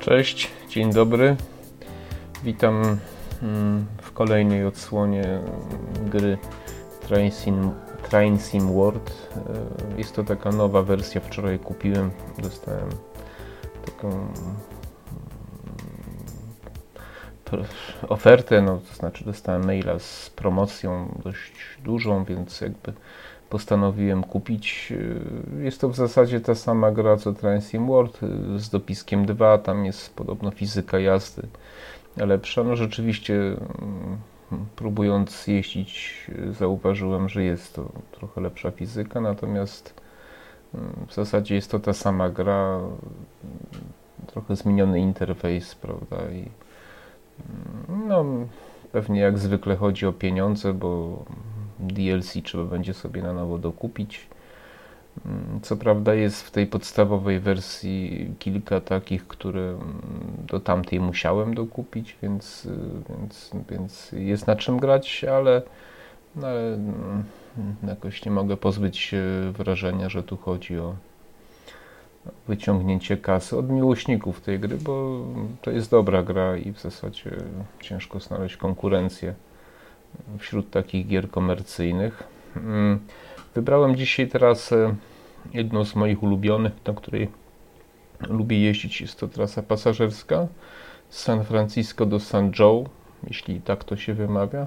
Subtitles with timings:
[0.00, 1.36] Cześć, dzień dobry.
[2.44, 2.98] Witam
[3.42, 5.40] mm, w kolejnej odsłonie
[6.06, 6.38] gry
[7.00, 7.70] Train Sim,
[8.10, 8.38] Train
[8.74, 9.28] World.
[9.94, 12.88] E, jest to taka nowa wersja, wczoraj kupiłem, dostałem
[13.86, 14.08] taką
[17.52, 17.66] mm,
[18.08, 21.52] ofertę, no to znaczy dostałem maila z promocją dość
[21.84, 22.92] dużą, więc jakby
[23.50, 24.92] postanowiłem kupić.
[25.58, 28.20] Jest to w zasadzie ta sama gra co Sim World
[28.56, 31.42] z dopiskiem 2, tam jest podobno fizyka jazdy
[32.16, 32.64] lepsza.
[32.64, 34.18] No rzeczywiście mm,
[34.76, 39.94] próbując jeździć zauważyłem, że jest to trochę lepsza fizyka, natomiast
[40.74, 42.80] mm, w zasadzie jest to ta sama gra,
[44.26, 46.48] trochę zmieniony interfejs, prawda, i
[47.88, 48.24] mm, no
[48.92, 51.24] pewnie jak zwykle chodzi o pieniądze, bo
[51.78, 54.26] DLC trzeba będzie sobie na nowo dokupić.
[55.26, 59.82] Mm, co prawda jest w tej podstawowej wersji kilka takich, które mm,
[60.46, 62.70] do tamtej musiałem dokupić, więc, y,
[63.08, 65.62] więc, więc jest na czym grać, ale,
[66.36, 67.24] no ale mm,
[67.88, 70.94] jakoś nie mogę pozbyć się wrażenia, że tu chodzi o
[72.48, 75.24] wyciągnięcie kasy od miłośników tej gry, bo
[75.62, 77.30] to jest dobra gra i w zasadzie
[77.80, 79.34] ciężko znaleźć konkurencję
[80.38, 82.22] wśród takich gier komercyjnych.
[82.56, 82.98] Mm,
[83.54, 84.94] wybrałem dzisiaj teraz e,
[85.54, 87.28] jedną z moich ulubionych, na której
[88.28, 89.00] lubię jeździć.
[89.00, 90.46] Jest to trasa pasażerska
[91.08, 92.84] z San Francisco do San Joe,
[93.26, 94.66] jeśli tak to się wymawia.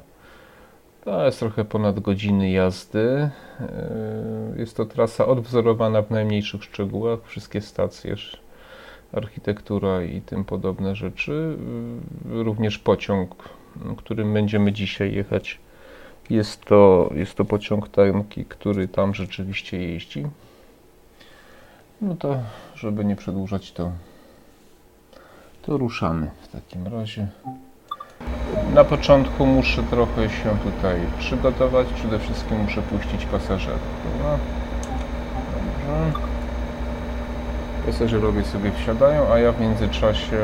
[1.03, 3.29] To jest trochę ponad godziny jazdy.
[3.59, 7.19] E, jest to trasa odwzorowana w najmniejszych szczegółach.
[7.25, 8.15] Wszystkie stacje,
[9.13, 11.57] architektura i tym podobne rzeczy.
[12.31, 13.35] E, również pociąg
[13.97, 15.59] którym będziemy dzisiaj jechać.
[16.29, 20.27] Jest to, jest to pociąg Tamki, który tam rzeczywiście jeździ.
[22.01, 22.35] No to,
[22.75, 23.91] żeby nie przedłużać, to,
[25.61, 27.27] to ruszamy w takim razie.
[28.73, 31.87] Na początku muszę trochę się tutaj przygotować.
[31.95, 33.81] Przede wszystkim muszę puścić pasażerów.
[34.03, 34.37] Dobra.
[35.53, 36.19] Dobrze.
[37.85, 40.37] Pasażerowie sobie wsiadają, a ja w międzyczasie.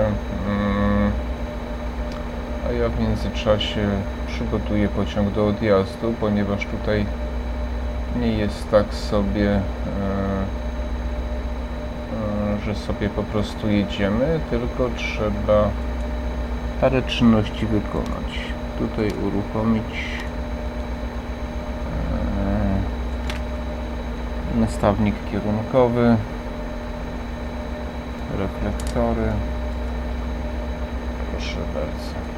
[0.47, 1.11] Mm,
[2.69, 3.87] a ja w międzyczasie
[4.27, 7.05] przygotuję pociąg do odjazdu, ponieważ tutaj
[8.19, 9.59] nie jest tak sobie, e,
[12.61, 15.69] e, że sobie po prostu jedziemy, tylko trzeba
[16.81, 18.39] parę czynności wykonać.
[18.79, 19.83] Tutaj uruchomić
[24.55, 26.15] e, nastawnik kierunkowy,
[28.37, 29.31] reflektory.
[31.31, 32.34] Proszę bardzo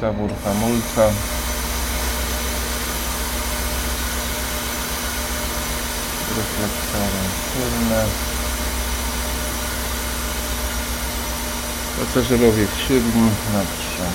[0.00, 1.12] zawór hamulca.
[6.36, 7.22] Reflektory
[7.54, 8.04] tylne
[11.98, 14.12] pasażerowie wsiedli na trzem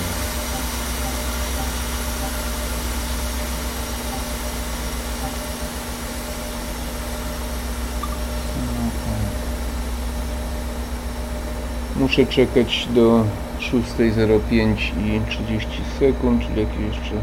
[11.96, 13.24] Muszę czekać do
[13.60, 17.14] 6.05 i 30 sekund, czyli jakieś jeszcze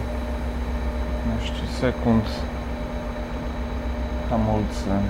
[1.23, 2.23] 15 sekund.
[4.29, 5.01] Hamulce.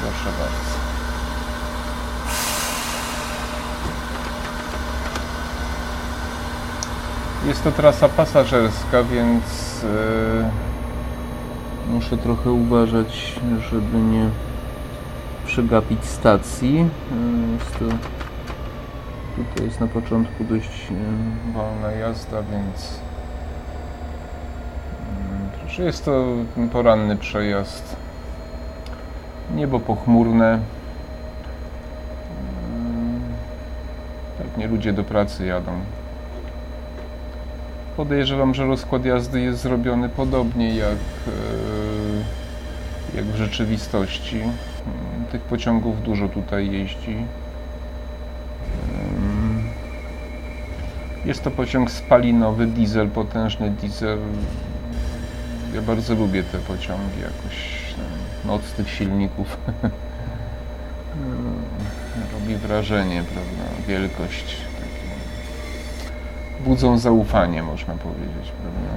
[0.00, 0.72] Proszę bardzo.
[7.46, 9.44] Jest to trasa pasażerska, więc
[9.82, 10.71] yy,
[12.02, 13.40] muszę trochę uważać,
[13.70, 14.26] żeby nie
[15.46, 16.78] przegapić stacji.
[16.78, 17.84] E, jest to,
[19.36, 20.88] tutaj jest na początku dość
[21.52, 23.00] wolna jazda, więc
[25.78, 26.24] e, jest to
[26.72, 27.96] poranny przejazd.
[29.54, 30.58] Niebo pochmurne.
[34.38, 35.72] Pewnie ludzie do pracy jadą.
[37.96, 41.91] Podejrzewam, że rozkład jazdy jest zrobiony podobnie jak, e,
[43.14, 44.40] jak w rzeczywistości.
[45.32, 47.16] Tych pociągów dużo tutaj jeździ.
[51.24, 54.18] Jest to pociąg spalinowy, diesel, potężny diesel.
[55.74, 57.82] Ja bardzo lubię te pociągi, jakoś
[58.44, 59.46] moc tych silników
[62.32, 63.86] robi wrażenie, prawda?
[63.88, 64.56] Wielkość
[66.64, 68.94] budzą zaufanie, można powiedzieć, prawda?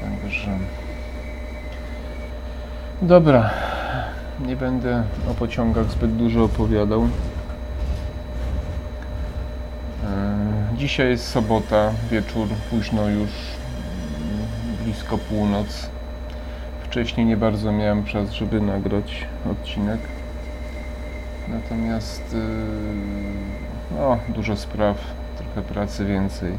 [0.00, 0.58] Także.
[3.02, 3.50] Dobra,
[4.46, 7.02] nie będę o pociągach zbyt dużo opowiadał.
[7.02, 7.08] E,
[10.76, 13.30] Dzisiaj jest sobota, wieczór, późno już,
[14.84, 15.88] blisko północ.
[16.84, 20.00] Wcześniej nie bardzo miałem czas, żeby nagrać odcinek.
[21.48, 24.96] Natomiast yy, no, dużo spraw,
[25.36, 26.50] trochę pracy więcej.
[26.50, 26.58] Yy,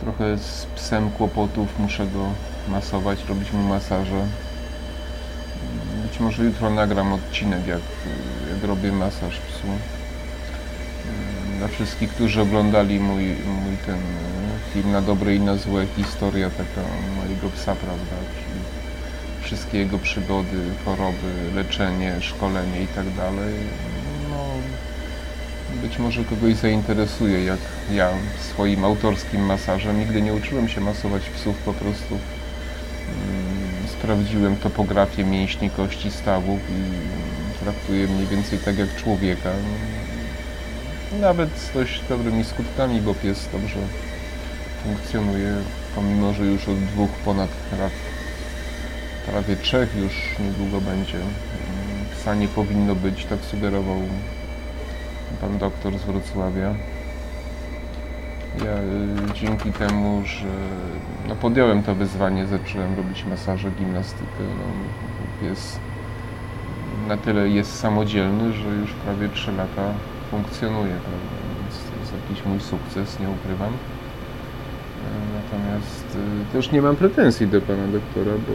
[0.00, 2.24] trochę z psem kłopotów, muszę go
[2.68, 4.26] masować, robić mu masaże.
[6.02, 7.80] Być może jutro nagram odcinek, jak,
[8.54, 9.68] jak robię masaż psu.
[11.58, 16.50] Dla wszystkich, którzy oglądali mój, mój ten e, film na dobre i na złe, historia
[16.50, 18.16] taka mojego psa, prawda?
[18.34, 18.60] Czyli
[19.42, 23.54] wszystkie jego przygody, choroby, leczenie, szkolenie i tak dalej.
[24.30, 24.44] No,
[25.82, 27.60] być może kogoś zainteresuje, jak
[27.92, 28.10] ja
[28.40, 30.00] swoim autorskim masażem.
[30.00, 32.18] Nigdy nie uczyłem się masować psów, po prostu
[33.98, 39.50] sprawdziłem topografię mięśni, kości, stawów i traktuję mniej więcej tak jak człowieka.
[41.20, 43.78] Nawet z dość dobrymi skutkami, bo pies dobrze
[44.82, 45.54] funkcjonuje,
[45.94, 47.92] pomimo, że już od dwóch ponad lat,
[49.26, 51.18] prawie trzech już niedługo będzie.
[52.12, 54.00] Psa nie powinno być, tak sugerował
[55.40, 56.74] pan doktor z Wrocławia.
[58.64, 58.78] Ja
[59.30, 60.48] y, dzięki temu, że
[61.28, 64.40] no, podjąłem to wyzwanie, zacząłem robić masaże, gimnastykę.
[64.40, 65.78] No, pies
[67.08, 69.94] na tyle jest samodzielny, że już prawie 3 lata
[70.30, 71.36] funkcjonuje, prawda?
[71.60, 73.72] więc to jest jakiś mój sukces, nie ukrywam.
[73.72, 76.16] E, natomiast
[76.50, 78.54] y, też nie mam pretensji do pana doktora, bo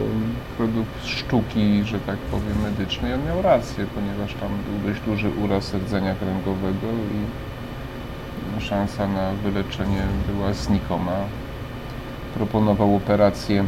[0.56, 5.74] produkt sztuki, że tak powiem, medycznej, on miał rację, ponieważ tam był dość duży uraz
[5.74, 7.53] rdzenia kręgowego i
[8.60, 11.16] szansa na wyleczenie była znikoma.
[12.34, 13.64] Proponował operację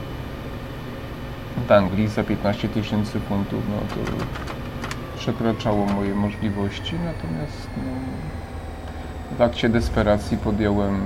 [1.68, 4.10] w Anglii za 15 tysięcy funtów, no to
[5.18, 7.92] przekraczało moje możliwości, natomiast no,
[9.36, 11.00] w akcie desperacji podjąłem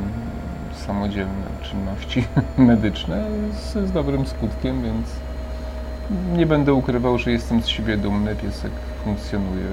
[0.86, 2.24] samodzielne czynności
[2.58, 5.06] medyczne z, z dobrym skutkiem, więc
[6.36, 8.72] nie będę ukrywał, że jestem z siebie dumny, piesek
[9.04, 9.64] funkcjonuje.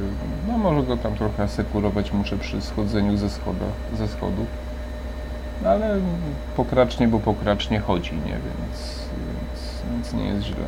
[0.47, 3.65] No może go tam trochę asekurować muszę przy schodzeniu ze, schoda,
[3.97, 4.47] ze schodów,
[5.65, 5.99] ale
[6.55, 8.31] pokracznie, bo pokracznie chodzi, nie?
[8.31, 10.65] Więc, więc, więc nie jest źle.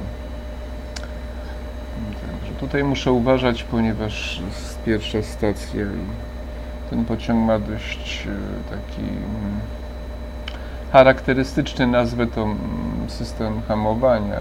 [2.31, 9.01] Także tutaj muszę uważać, ponieważ jest pierwsza stacja i ten pociąg ma dość e, taki
[9.01, 9.59] mm,
[10.91, 12.57] charakterystyczny, nazwę to mm,
[13.07, 14.39] system hamowania.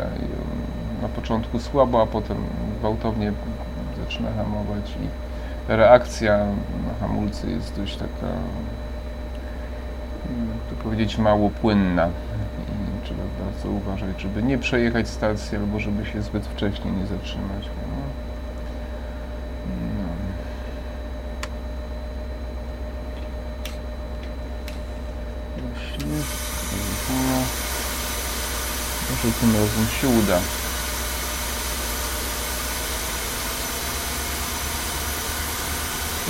[1.03, 2.37] Na początku słabo, a potem
[2.79, 3.33] gwałtownie
[4.09, 5.09] zaczyna hamować i
[5.69, 6.39] reakcja
[6.87, 8.27] na hamulcy jest dość taka,
[10.27, 12.09] mm, to powiedzieć, mało płynna
[13.09, 17.65] trzeba bardzo uważać, żeby nie przejechać stacji albo żeby się zbyt wcześnie nie zatrzymać.
[17.67, 17.97] No.
[19.99, 20.09] No.
[27.09, 27.41] No.
[29.11, 30.41] Może tym razem się uda.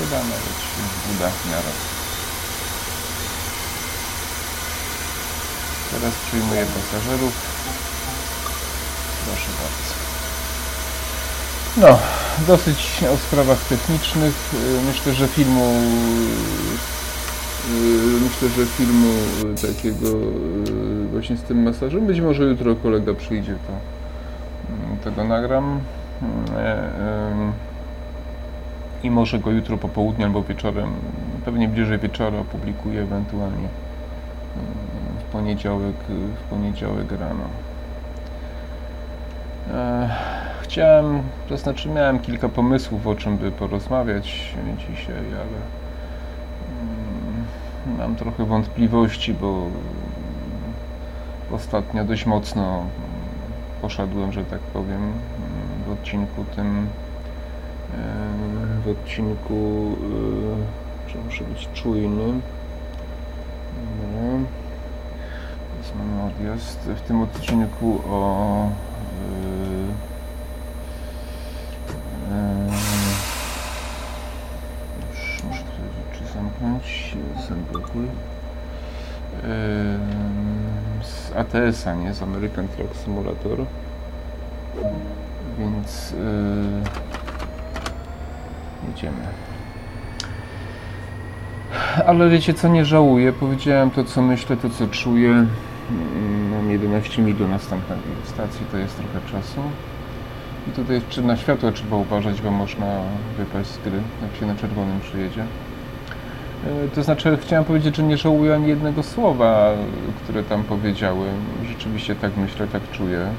[0.00, 0.82] Chyba nawet się
[1.16, 1.72] uda w miarę.
[5.90, 7.32] Teraz przyjmuję pasażerów.
[9.24, 9.94] Proszę bardzo.
[11.76, 11.98] No,
[12.46, 14.54] dosyć o sprawach technicznych.
[14.54, 15.72] Y, myślę, że filmu
[17.70, 19.12] y, myślę, że filmu
[19.62, 22.06] takiego y, właśnie z tym masażem.
[22.06, 23.72] Być może jutro kolega przyjdzie, to
[25.04, 25.80] tego nagram.
[29.02, 30.90] I może go jutro po południu albo wieczorem,
[31.44, 33.68] pewnie bliżej wieczora opublikuję ewentualnie
[35.32, 35.96] poniedziałek,
[36.36, 37.44] w poniedziałek rano.
[40.62, 45.58] Chciałem, to znaczy miałem kilka pomysłów, o czym by porozmawiać dzisiaj, ale
[46.80, 49.66] mm, mam trochę wątpliwości, bo
[51.52, 52.84] ostatnio dość mocno
[53.82, 55.12] poszedłem, że tak powiem,
[55.86, 56.86] w odcinku tym,
[57.94, 59.96] e, w odcinku,
[61.06, 62.40] e, że muszę być czujny.
[64.12, 64.38] No
[65.98, 68.70] mamy odjazd w tym odcinku o
[69.10, 69.88] yy,
[75.10, 77.16] już muszę te rzeczy zamknąć
[77.48, 78.10] zablokuj yy,
[81.04, 82.14] z ATS-a, nie?
[82.14, 83.58] Z American Truck Simulator
[85.58, 87.17] więc yy,
[88.88, 89.22] jedziemy
[92.06, 93.32] ale wiecie co, nie żałuję.
[93.32, 95.46] Powiedziałem to, co myślę, to, co czuję.
[96.50, 99.60] Mam 11 mil do następnej stacji, to jest trochę czasu.
[100.68, 102.86] I tutaj na światło trzeba uważać, bo można
[103.38, 105.42] wypaść z gry, jak się na czerwonym przyjedzie.
[106.66, 109.72] E, to znaczy, chciałem powiedzieć, że nie żałuję ani jednego słowa,
[110.24, 111.34] które tam powiedziałem.
[111.68, 113.18] Rzeczywiście tak myślę, tak czuję.
[113.18, 113.30] E,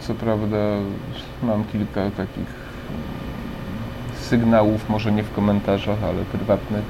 [0.00, 0.56] co prawda,
[1.42, 2.60] mam kilka takich
[4.30, 6.84] sygnałów, może nie w komentarzach, ale prywatnych,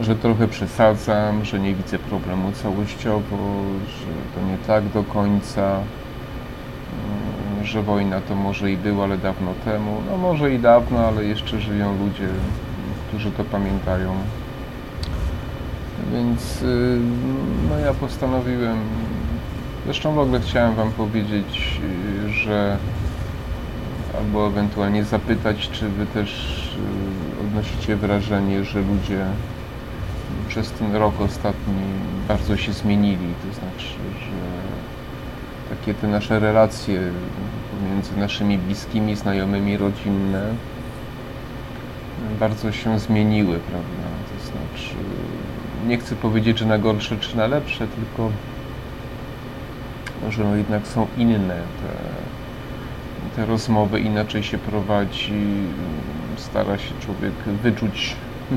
[0.00, 3.36] że trochę przesadzam, że nie widzę problemu całościowo,
[3.86, 9.50] że to nie tak do końca, mm, że wojna to może i była, ale dawno
[9.64, 10.02] temu.
[10.10, 12.28] No może i dawno, ale jeszcze żyją ludzie,
[13.08, 14.14] którzy to pamiętają.
[16.12, 16.98] Więc y,
[17.70, 18.78] no ja postanowiłem,
[19.84, 21.80] zresztą w ogóle chciałem Wam powiedzieć,
[22.26, 22.76] y, że
[24.18, 26.30] albo ewentualnie zapytać, czy Wy też
[27.38, 29.26] y, odnosicie wrażenie, że ludzie
[30.48, 31.82] przez ten rok ostatni
[32.28, 33.34] bardzo się zmienili.
[33.46, 37.00] To znaczy, że takie te nasze relacje
[37.70, 40.42] pomiędzy naszymi bliskimi, znajomymi, rodzinne
[42.40, 44.08] bardzo się zmieniły, prawda?
[44.28, 44.94] To znaczy,
[45.86, 48.30] nie chcę powiedzieć, że na gorsze czy na lepsze, tylko
[50.30, 52.27] że no jednak są inne te,
[53.36, 55.32] te rozmowy, inaczej się prowadzi,
[56.36, 57.32] stara się człowiek
[57.62, 58.16] wyczuć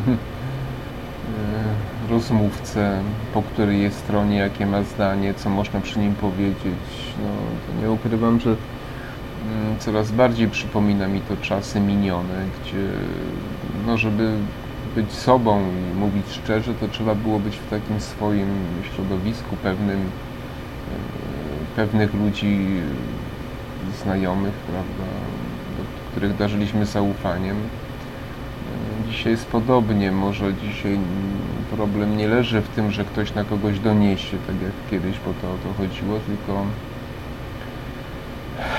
[1.32, 3.02] E, rozmówcę,
[3.34, 7.14] po której jest stronie, jakie ma zdanie, co można przy nim powiedzieć.
[7.24, 7.30] No,
[7.68, 12.88] to nie ukrywam, że mm, coraz bardziej przypomina mi to czasy minione, gdzie
[13.88, 14.32] no, żeby
[14.96, 18.50] być sobą i mówić szczerze, to trzeba było być w takim swoim
[18.96, 20.06] środowisku pewnym, e,
[21.76, 22.68] pewnych ludzi
[24.04, 25.04] znajomych, prawda,
[25.78, 27.56] do których darzyliśmy zaufaniem
[29.12, 30.12] Dzisiaj jest podobnie.
[30.12, 31.00] Może dzisiaj
[31.72, 35.54] problem nie leży w tym, że ktoś na kogoś doniesie, tak jak kiedyś, bo to
[35.54, 36.66] o to chodziło, tylko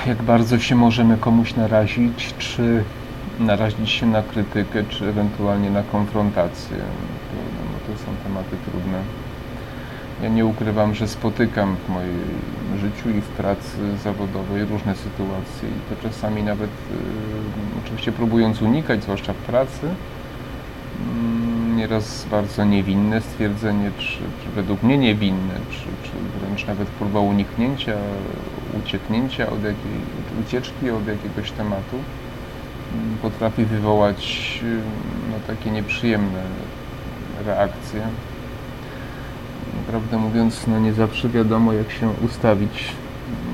[0.07, 2.83] jak bardzo się możemy komuś narazić, czy
[3.39, 6.77] narazić się na krytykę, czy ewentualnie na konfrontację.
[6.77, 7.35] To,
[7.71, 9.22] no, to są tematy trudne.
[10.21, 12.19] Ja nie ukrywam, że spotykam w moim
[12.79, 19.03] życiu i w pracy zawodowej różne sytuacje i to czasami nawet, y, oczywiście próbując unikać,
[19.03, 19.87] zwłaszcza w pracy,
[21.15, 27.19] mm, nieraz bardzo niewinne stwierdzenie, czy, czy według mnie niewinne, czy, czy wręcz nawet próba
[27.19, 27.95] uniknięcia,
[28.83, 29.99] ucieknięcia od jakiej,
[30.47, 31.97] ucieczki od jakiegoś tematu
[32.93, 34.77] mm, potrafi wywołać y,
[35.31, 36.41] no, takie nieprzyjemne
[37.45, 38.01] reakcje
[39.87, 42.91] prawdę mówiąc, no nie zawsze wiadomo, jak się ustawić,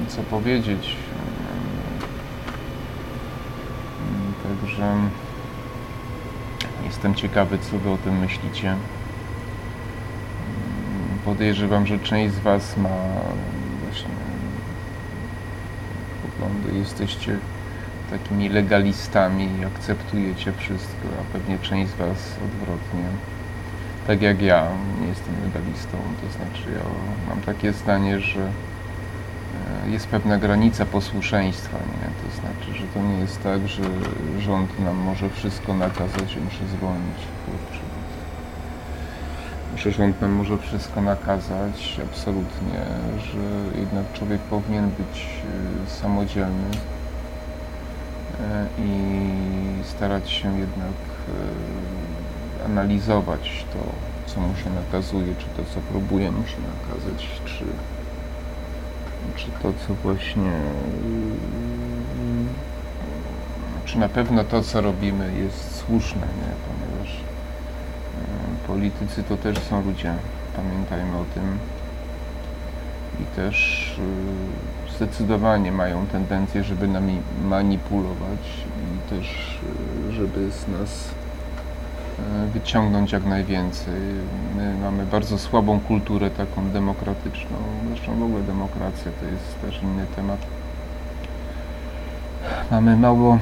[0.07, 0.95] co powiedzieć.
[4.43, 4.93] Także
[6.85, 8.75] jestem ciekawy, co Wy o tym myślicie.
[11.25, 12.89] Podejrzewam, że część z Was ma
[13.83, 14.09] właśnie
[16.21, 17.37] poglądy, jesteście
[18.09, 23.03] takimi legalistami i akceptujecie wszystko, a pewnie część z Was odwrotnie
[24.07, 24.67] tak jak ja,
[25.01, 26.89] nie jestem legalistą, to znaczy ja
[27.29, 32.29] mam takie zdanie, że e, jest pewna granica posłuszeństwa, nie?
[32.29, 33.83] To znaczy, że to nie jest tak, że
[34.39, 37.17] rząd nam może wszystko nakazać i muszę zwolnić.
[37.45, 37.83] Kurczę.
[39.75, 42.79] Że rząd nam może wszystko nakazać, absolutnie,
[43.17, 45.27] że jednak człowiek powinien być
[45.85, 46.69] e, samodzielny
[48.39, 50.93] e, i starać się jednak
[52.65, 53.79] analizować to,
[54.33, 57.65] co mu się nakazuje, czy to, co próbuje mu się nakazać, czy,
[59.35, 60.51] czy to, co właśnie.
[63.85, 66.53] Czy na pewno to, co robimy, jest słuszne, nie?
[66.67, 70.13] ponieważ e, politycy to też są ludzie,
[70.55, 71.57] pamiętajmy o tym.
[73.19, 73.99] I też
[74.89, 79.59] e, zdecydowanie mają tendencję, żeby nami manipulować i też,
[80.09, 81.09] e, żeby z nas
[82.53, 83.93] wyciągnąć jak najwięcej.
[84.55, 87.57] My mamy bardzo słabą kulturę taką demokratyczną.
[87.87, 90.39] Zresztą w ogóle demokracja to jest też inny temat.
[92.71, 93.39] Mamy mało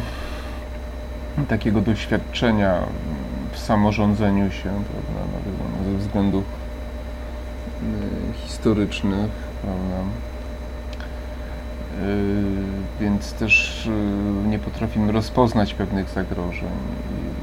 [1.47, 2.79] takiego doświadczenia
[3.51, 5.35] w samorządzeniu się, prawda,
[5.79, 9.31] no ze względów e, historycznych,
[9.61, 10.03] prawda.
[11.97, 13.87] E, więc też
[14.47, 16.69] nie potrafimy rozpoznać pewnych zagrożeń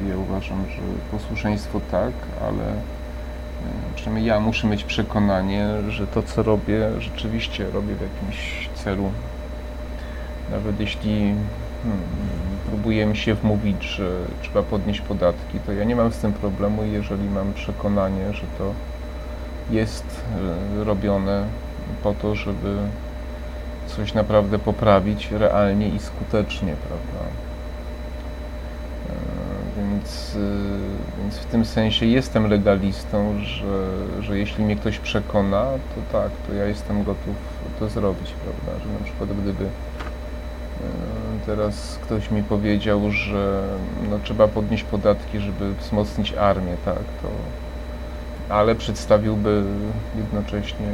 [0.08, 0.82] ja uważam, że
[1.18, 2.76] posłuszeństwo tak, ale e,
[3.94, 9.10] przynajmniej ja muszę mieć przekonanie, że to, co robię, rzeczywiście robię w jakimś celu.
[10.50, 11.34] Nawet jeśli
[12.72, 14.10] hmm, się wmówić, że
[14.42, 18.72] trzeba podnieść podatki, to ja nie mam z tym problemu, jeżeli mam przekonanie, że to
[19.70, 20.24] jest
[20.76, 21.44] robione
[22.02, 22.76] po to, żeby
[23.86, 27.30] coś naprawdę poprawić realnie i skutecznie, prawda?
[29.76, 30.38] Więc, y,
[31.18, 36.54] więc w tym sensie jestem legalistą, że, że jeśli mnie ktoś przekona, to tak, to
[36.54, 37.36] ja jestem gotów
[37.78, 38.84] to zrobić, prawda?
[38.84, 39.68] Że na przykład gdyby y,
[41.46, 43.62] teraz ktoś mi powiedział, że
[44.10, 47.28] no, trzeba podnieść podatki, żeby wzmocnić armię, tak, to
[48.48, 49.62] ale przedstawiłby
[50.16, 50.86] jednocześnie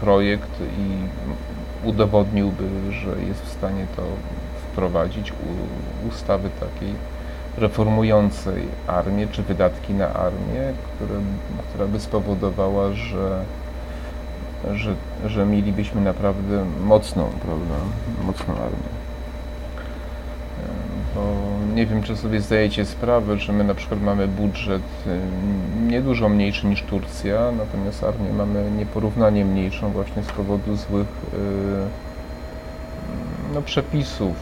[0.00, 4.02] projekt i udowodniłby, że jest w stanie to
[4.72, 5.32] wprowadzić
[6.08, 6.94] ustawy takiej
[7.58, 11.20] reformującej armię, czy wydatki na armię, które,
[11.68, 13.44] która by spowodowała, że,
[14.74, 14.94] że,
[15.26, 17.74] że mielibyśmy naprawdę mocną, prawda,
[18.26, 19.03] mocną armię.
[21.74, 24.82] Nie wiem, czy sobie zdajecie sprawę, że my na przykład mamy budżet
[25.86, 31.38] niedużo mniejszy niż Turcja, natomiast armię mamy nieporównanie mniejszą właśnie z powodu złych yy,
[33.54, 34.36] no, przepisów,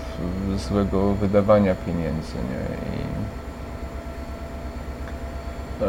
[0.56, 2.34] złego wydawania pieniędzy.
[2.34, 2.76] Nie?
[2.96, 3.02] I,
[5.82, 5.86] e,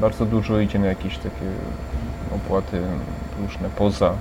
[0.00, 1.46] bardzo dużo idzie na jakieś takie
[2.36, 2.82] opłaty
[3.42, 4.12] różne poza,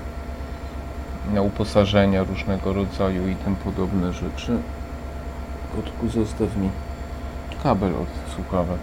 [1.33, 4.57] na uposażenia różnego rodzaju i tym podobne rzeczy.
[5.75, 6.69] Kotku, zostaw mi
[7.63, 8.79] kabel od słuchawek.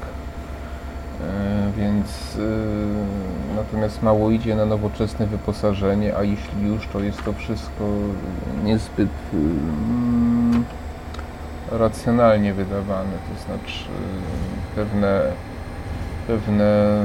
[1.20, 7.32] E, więc e, natomiast mało idzie na nowoczesne wyposażenie, a jeśli już, to jest to
[7.32, 7.84] wszystko
[8.64, 10.64] niezbyt mm,
[11.70, 13.84] racjonalnie wydawane, to znaczy
[14.76, 15.22] pewne
[16.26, 17.02] pewne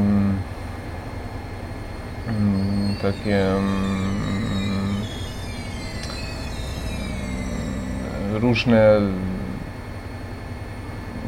[2.27, 4.17] mm, takie mm,
[8.41, 9.00] różne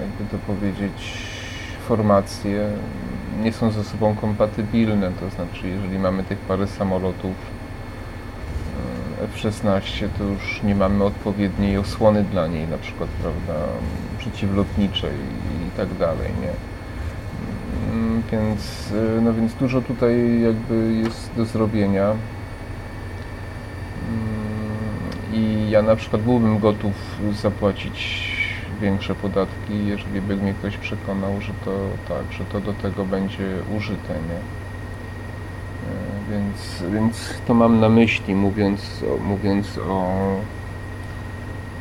[0.01, 1.13] jakby to powiedzieć
[1.87, 2.69] formacje
[3.43, 7.35] nie są ze sobą kompatybilne, to znaczy jeżeli mamy tych parę samolotów
[9.19, 13.65] e, F-16, to już nie mamy odpowiedniej osłony dla niej, na przykład, prawda,
[14.17, 15.13] przeciwlotniczej
[15.67, 16.53] i tak dalej, nie?
[17.93, 22.05] Mm, więc, e, no więc dużo tutaj jakby jest do zrobienia.
[22.09, 22.19] Mm,
[25.33, 26.93] I ja na przykład byłbym gotów
[27.41, 28.28] zapłacić
[28.81, 31.71] większe podatki, jeżeli by mnie ktoś przekonał, że to
[32.07, 34.39] tak, że to do tego będzie użyte, nie?
[35.89, 40.17] E, więc, więc to mam na myśli, mówiąc o, mówiąc o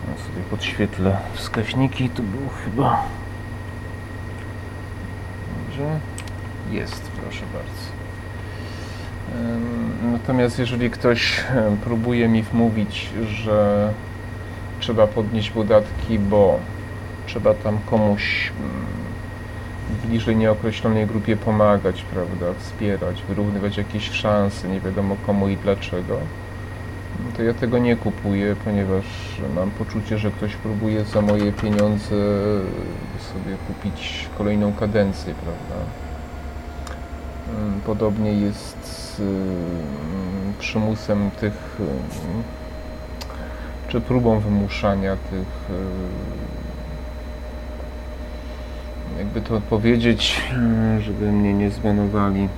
[0.08, 3.02] ja sobie podświetlę wskaźniki, to było chyba
[5.66, 6.00] dobrze
[6.70, 7.98] jest, proszę bardzo
[10.12, 11.44] natomiast jeżeli ktoś
[11.84, 13.92] próbuje mi wmówić, że
[14.80, 16.60] trzeba podnieść podatki, bo
[17.28, 25.16] trzeba tam komuś mm, bliżej nieokreślonej grupie pomagać, prawda, wspierać, wyrównywać jakieś szanse, nie wiadomo
[25.26, 26.18] komu i dlaczego,
[27.36, 29.04] to ja tego nie kupuję, ponieważ
[29.54, 32.16] mam poczucie, że ktoś próbuje za moje pieniądze
[33.32, 35.84] sobie kupić kolejną kadencję, prawda.
[37.58, 41.76] Mm, podobnie jest z mm, przymusem tych,
[43.88, 45.76] czy próbą wymuszania tych
[49.18, 52.48] jakby to powiedzieć, mm, żeby mnie nie zbanowali,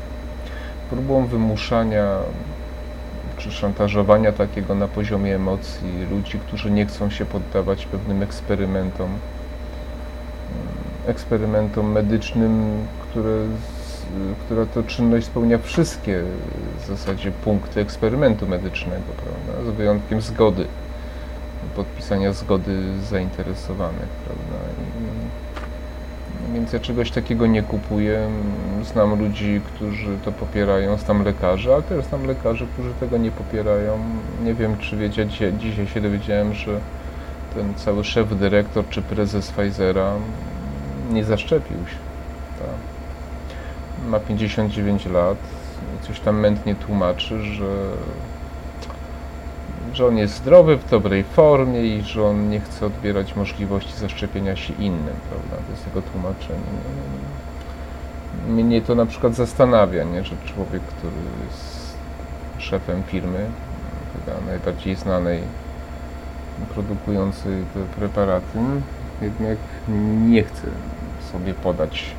[0.90, 2.06] próbą wymuszania
[3.38, 9.08] czy szantażowania takiego na poziomie emocji ludzi, którzy nie chcą się poddawać pewnym eksperymentom,
[11.06, 13.36] eksperymentom medycznym, które,
[14.44, 16.22] która to czynność spełnia wszystkie
[16.82, 19.72] w zasadzie punkty eksperymentu medycznego, prawda?
[19.72, 20.66] z wyjątkiem zgody,
[21.76, 24.08] podpisania zgody zainteresowanych.
[24.24, 24.56] Prawda?
[24.78, 25.49] I,
[26.54, 28.28] więc ja czegoś takiego nie kupuję.
[28.82, 33.98] Znam ludzi, którzy to popierają, znam lekarzy, ale też znam lekarzy, którzy tego nie popierają.
[34.44, 36.80] Nie wiem, czy wiecie, dzisiaj, się dowiedziałem, że
[37.54, 40.12] ten cały szef dyrektor czy prezes Pfizera
[41.12, 41.96] nie zaszczepił się.
[42.58, 44.10] Tak.
[44.10, 45.38] Ma 59 lat
[45.96, 47.66] i coś tam mętnie tłumaczy, że
[49.96, 54.56] że on jest zdrowy, w dobrej formie i że on nie chce odbierać możliwości zaszczepienia
[54.56, 55.66] się innym, prawda?
[55.66, 56.60] To jest jego tłumaczenie.
[58.48, 60.24] Mnie to na przykład zastanawia, nie?
[60.24, 61.96] że człowiek, który jest
[62.58, 63.46] szefem firmy,
[64.12, 65.40] chyba najbardziej znanej,
[66.74, 68.58] produkującej te preparaty,
[69.22, 69.58] jednak
[70.28, 70.66] nie chce
[71.32, 72.14] sobie podać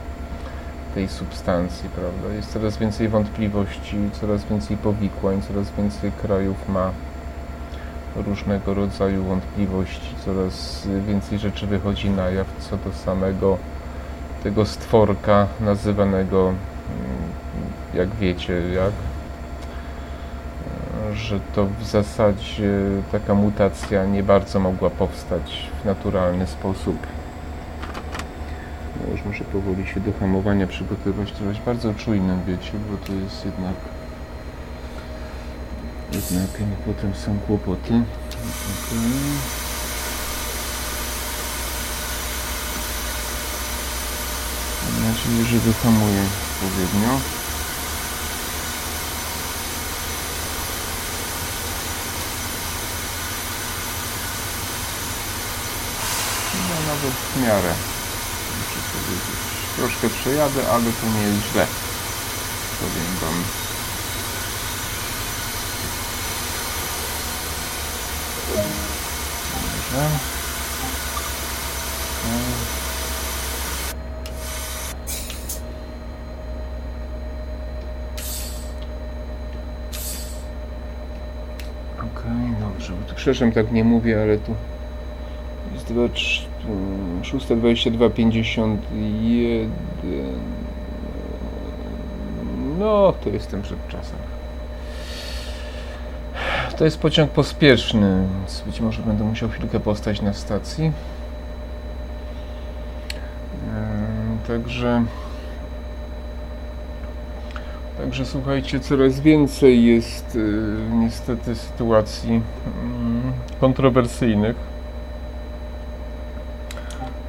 [0.96, 2.36] tej substancji, prawda?
[2.36, 6.92] Jest coraz więcej wątpliwości, coraz więcej powikłań, coraz więcej krajów ma
[8.16, 13.58] różnego rodzaju wątpliwości, coraz więcej rzeczy wychodzi na jaw co do samego
[14.44, 16.58] tego stworka nazywanego, mm,
[17.94, 18.92] jak wiecie, jak,
[21.14, 22.72] że to w zasadzie
[23.12, 26.98] taka mutacja nie bardzo mogła powstać w naturalny sposób.
[29.06, 33.14] Ja już muszę powoli się do hamowania przygotować, trzeba być bardzo czujnym, wiecie, bo to
[33.14, 33.74] jest jednak
[36.12, 36.50] jednak
[36.86, 37.94] potem są kłopoty.
[37.94, 39.00] Okay.
[44.84, 47.20] Mam nadzieję, że wyhamuję odpowiednio.
[56.70, 57.74] No nawet w miarę,
[58.58, 59.42] muszę powiedzieć.
[59.76, 61.68] Troszkę przejadę, ale to nie jest źle.
[62.80, 63.61] Powiem Wam.
[69.92, 70.02] Okay,
[82.60, 82.94] dobrze.
[82.94, 84.56] Bo tu krzyżem tak nie mówię, ale tu
[85.74, 85.94] jest
[87.24, 89.72] 622, 51.
[92.80, 94.31] No, to jestem przed czasem.
[96.82, 100.92] To jest pociąg pospieszny, więc być może będę musiał chwilkę postać na stacji.
[104.48, 105.04] Także.
[107.98, 110.38] Także słuchajcie, coraz więcej jest
[110.94, 112.42] niestety sytuacji
[113.60, 114.56] kontrowersyjnych.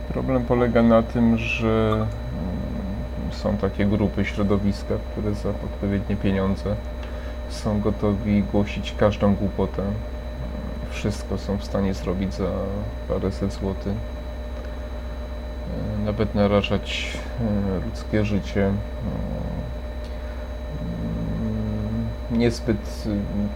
[0.08, 2.06] Problem polega na tym, że
[3.30, 6.76] są takie grupy, środowiska, które za odpowiednie pieniądze
[7.52, 9.82] są gotowi głosić każdą głupotę.
[10.90, 12.50] Wszystko są w stanie zrobić za
[13.08, 13.92] paręset złotych.
[16.04, 17.18] Nawet narażać
[17.86, 18.72] ludzkie życie.
[22.30, 23.04] Niezbyt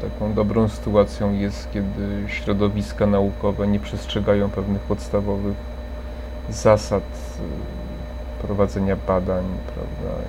[0.00, 5.54] taką dobrą sytuacją jest, kiedy środowiska naukowe nie przestrzegają pewnych podstawowych
[6.50, 7.02] zasad
[8.42, 10.22] prowadzenia badań, prawda,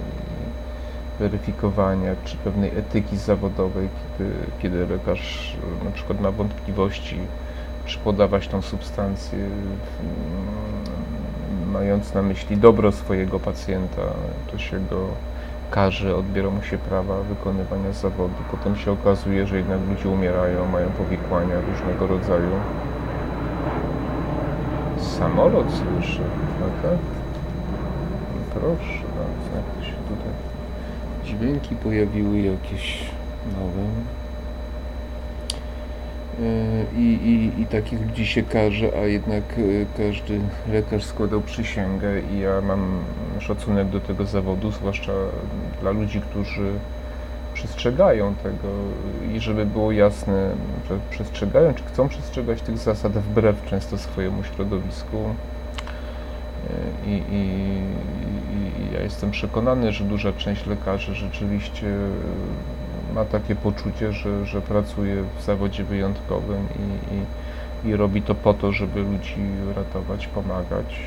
[1.20, 7.18] weryfikowania czy pewnej etyki zawodowej, kiedy, kiedy lekarz na przykład ma wątpliwości,
[7.86, 9.40] czy podawać tą substancję,
[11.72, 14.02] mając na myśli dobro swojego pacjenta,
[14.52, 15.08] to się go
[15.72, 18.34] każe, odbiera mu się prawa wykonywania zawodu.
[18.52, 22.52] Potem się okazuje, że jednak ludzie umierają, mają powikłania różnego rodzaju.
[25.00, 26.24] Samolot słyszę,
[26.82, 26.98] tak?
[28.54, 30.17] Proszę bardzo, jak to się tutaj
[31.28, 33.00] dźwięki pojawiły jakieś
[33.60, 33.88] nowe.
[36.98, 39.44] I, i, I takich ludzi się każe, a jednak
[39.98, 40.40] każdy
[40.72, 43.00] lekarz składał przysięgę i ja mam
[43.40, 45.12] szacunek do tego zawodu, zwłaszcza
[45.82, 46.72] dla ludzi, którzy
[47.54, 48.68] przestrzegają tego
[49.34, 50.50] i żeby było jasne,
[50.90, 55.18] że przestrzegają, czy chcą przestrzegać tych zasad wbrew często swojemu środowisku.
[57.06, 57.42] I, i,
[58.56, 61.88] i, ja jestem przekonany, że duża część lekarzy rzeczywiście
[63.16, 66.68] ma takie poczucie, że, że pracuje w zawodzie wyjątkowym
[67.84, 69.36] i, i, robi to po to, żeby ludzi
[69.76, 71.00] ratować, pomagać.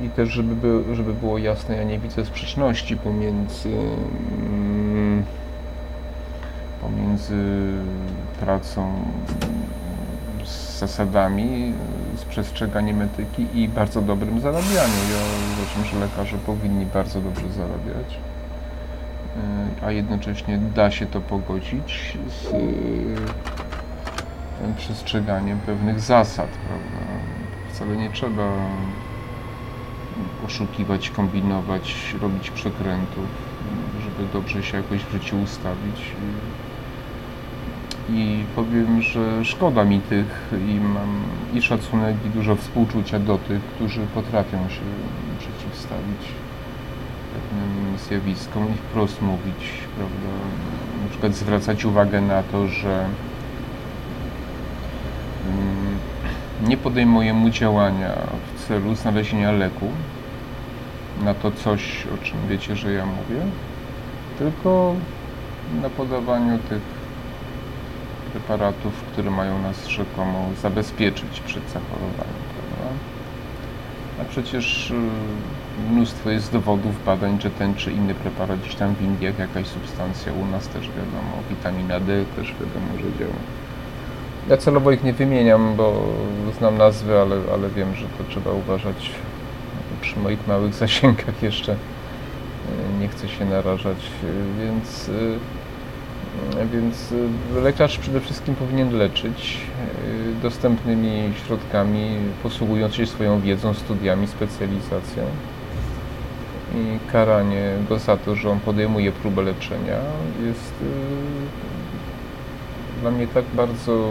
[0.00, 5.24] I, też, żeby, by, żeby było jasne, ja nie widzę sprzeczności pomiędzy, mm,
[6.80, 7.36] pomiędzy
[8.40, 8.92] pracą
[10.72, 11.72] z zasadami,
[12.16, 15.10] z przestrzeganiem etyki i bardzo dobrym zarabianiem.
[15.10, 15.18] Ja
[15.52, 18.18] uważam, że lekarze powinni bardzo dobrze zarabiać,
[19.82, 23.16] a jednocześnie da się to pogodzić z tym
[24.76, 27.06] przestrzeganiem pewnych zasad, prawda?
[27.72, 28.52] Wcale nie trzeba
[30.46, 33.26] oszukiwać, kombinować, robić przekrętów,
[34.02, 36.12] żeby dobrze się jakoś w życiu ustawić.
[38.10, 41.22] I powiem, że szkoda mi tych i mam
[41.54, 44.80] i szacunek, i dużo współczucia do tych, którzy potrafią się
[45.38, 46.28] przeciwstawić
[47.34, 50.28] pewnym zjawiskom i wprost mówić, prawda?
[51.02, 53.04] Na przykład zwracać uwagę na to, że
[56.66, 58.10] nie podejmujemy działania
[58.54, 59.88] w celu znalezienia leku
[61.24, 63.42] na to coś, o czym wiecie, że ja mówię,
[64.38, 64.94] tylko
[65.82, 67.01] na podawaniu tych
[68.32, 72.42] preparatów, które mają nas rzekomo zabezpieczyć przed zachorowaniem.
[72.54, 72.94] Prawda?
[74.20, 74.94] A przecież y,
[75.90, 80.32] mnóstwo jest dowodów, badań, że ten czy inny preparat gdzieś tam w Indiach, jakaś substancja,
[80.32, 83.38] u nas też wiadomo, witamina D też wiadomo, że działa.
[84.48, 86.02] Ja celowo ich nie wymieniam, bo
[86.58, 89.10] znam nazwy, ale, ale wiem, że to trzeba uważać
[90.00, 91.76] przy moich małych zasięgach jeszcze.
[93.00, 93.96] Nie chcę się narażać,
[94.58, 95.10] więc
[96.72, 99.60] Więc y, lekarz przede wszystkim powinien leczyć
[100.38, 105.24] y, dostępnymi środkami, posługując się swoją wiedzą, studiami, specjalizacją.
[106.74, 109.98] I karanie go za to, że on podejmuje próbę leczenia,
[110.46, 110.84] jest y,
[113.00, 114.08] dla mnie tak bardzo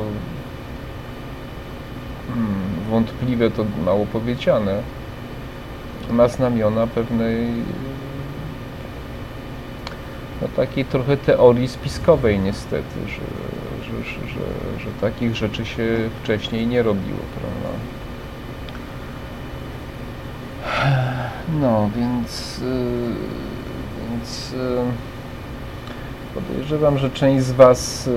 [2.27, 2.55] hmm,
[2.89, 4.81] wątpliwe, to mało powiedziane.
[6.10, 7.47] Ma znamiona pewnej
[10.41, 13.21] no, takiej trochę teorii spiskowej niestety, że,
[13.86, 17.77] że, że, że, takich rzeczy się wcześniej nie robiło, prawda?
[21.62, 23.15] No, więc, yy,
[24.10, 24.84] więc yy,
[26.34, 28.13] podejrzewam, że część z Was yy,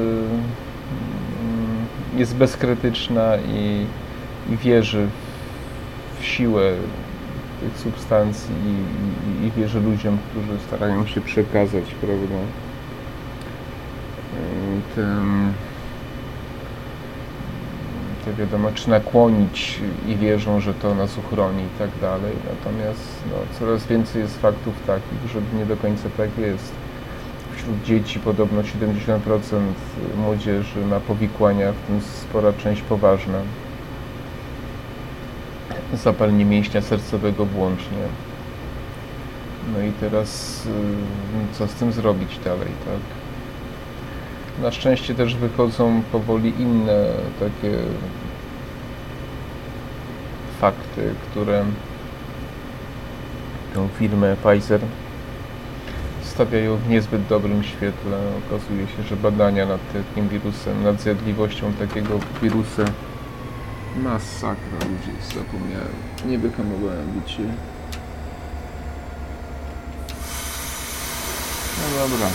[2.19, 3.87] jest bezkrytyczna i,
[4.53, 6.73] i wierzy w, w siłę
[7.65, 12.35] tych substancji i, i, i wierzę ludziom, którzy starają się przekazać, prawda,
[14.95, 15.53] ten,
[18.25, 22.33] to wiadomo, czy nakłonić i wierzą, że to nas uchroni i tak dalej.
[22.51, 26.73] Natomiast no, coraz więcej jest faktów takich, że nie do końca tak jest.
[27.57, 29.19] Wśród dzieci podobno 70%
[30.17, 33.39] młodzieży ma powikłania, w tym spora część poważna
[35.95, 37.99] zapalenie mięśnia sercowego włącznie.
[39.73, 43.01] No i teraz y, co z tym zrobić dalej, tak?
[44.63, 47.07] Na szczęście też wychodzą powoli inne
[47.41, 47.77] takie
[50.61, 51.65] fakty, które
[53.75, 54.81] tą firmę Pfizer
[56.23, 58.19] stawiają w niezbyt dobrym świetle.
[58.47, 62.85] Okazuje się, że badania nad takim wirusem, nad zjadliwością takiego wirusa
[63.97, 65.95] Masakra, ludzie, zapomniałem.
[66.27, 67.43] Nie wyhamowałem bicie.
[71.79, 72.29] No dobra.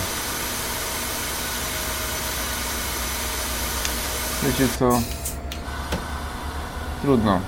[4.44, 5.02] Wiecie co?
[7.02, 7.40] Trudno.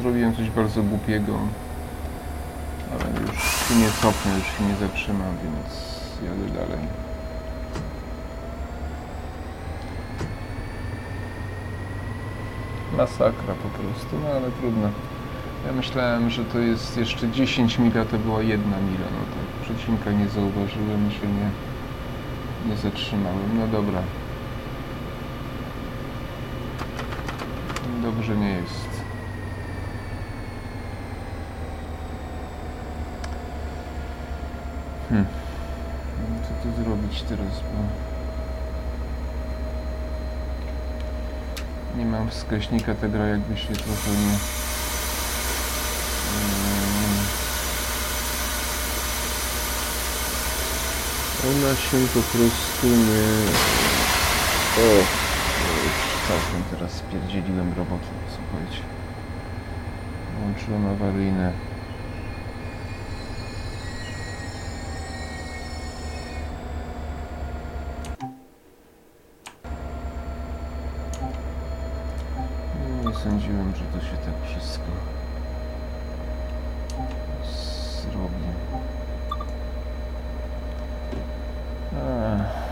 [0.00, 1.38] Zrobiłem coś bardzo głupiego.
[2.92, 5.74] Ale już się nie cofnę, już się nie zatrzymam, więc
[6.22, 7.01] jadę dalej.
[12.96, 14.88] Masakra po prostu, no ale trudno.
[15.66, 19.62] Ja myślałem, że to jest jeszcze 10 mil, a to była jedna mila, no tak
[19.62, 21.50] przecinka nie zauważyłem i się nie,
[22.70, 23.58] nie zatrzymałem.
[23.58, 24.02] No dobra.
[28.02, 29.02] Dobrze nie jest.
[35.08, 35.26] Hmm.
[36.42, 38.11] Co tu zrobić teraz, bo...
[41.96, 44.38] Nie mam wskaźnika ta gra jakby się trochę nie...
[51.48, 53.52] Ona się po prostu nie...
[54.78, 54.94] O!
[55.84, 58.82] Już całkiem teraz spierdzieliłem robotę, słuchajcie.
[60.40, 61.52] Włączyłem awaryjne
[73.22, 74.92] sądziłem, że to się tak wszystko
[78.02, 78.44] zrobi.
[81.92, 82.62] Ech.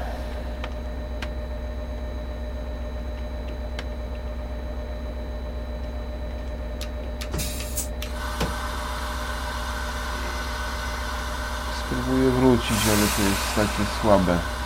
[11.79, 14.60] Spróbuję wrócić, ale to jest takie słabe.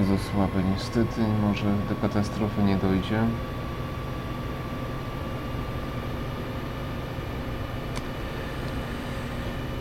[0.00, 3.20] Bardzo słabe niestety, może do katastrofy nie dojdzie.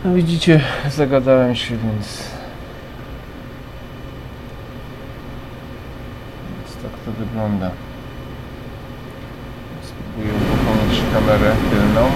[0.06, 2.30] No widzicie, zagadałem się, więc...
[6.56, 7.72] Więc tak to wygląda.
[9.84, 12.10] Spróbuję uruchomić kamerę tylną.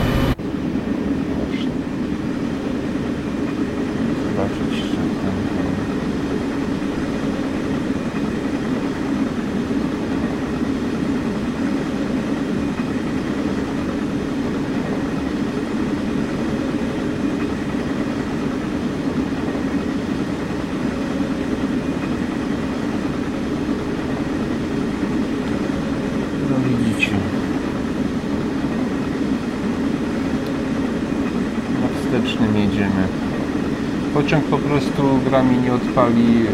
[34.24, 36.50] pociąg po prostu gra mi nie odpali yy,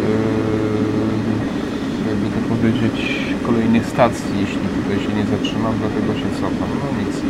[2.09, 6.69] jakby to powiedzieć, kolejnych stacji, jeśli tutaj się nie zatrzymam, dlatego się cofam.
[6.69, 7.21] No nic.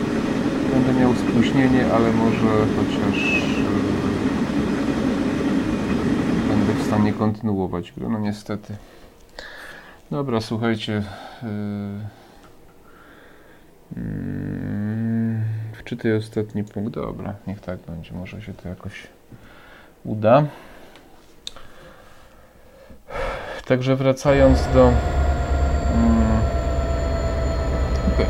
[0.73, 3.69] Będę miał spóźnienie, ale może chociaż e,
[6.49, 8.09] będę w stanie kontynuować grę.
[8.09, 8.75] No niestety.
[10.11, 11.03] Dobra, słuchajcie.
[11.43, 11.49] Yy,
[13.95, 15.39] yy,
[15.73, 16.93] wczytaj ostatni punkt.
[16.93, 18.13] Dobra, niech tak będzie.
[18.13, 19.07] Może się to jakoś
[20.03, 20.43] uda.
[23.69, 24.83] Także wracając do.
[24.83, 24.93] Mm.
[28.13, 28.25] Okay.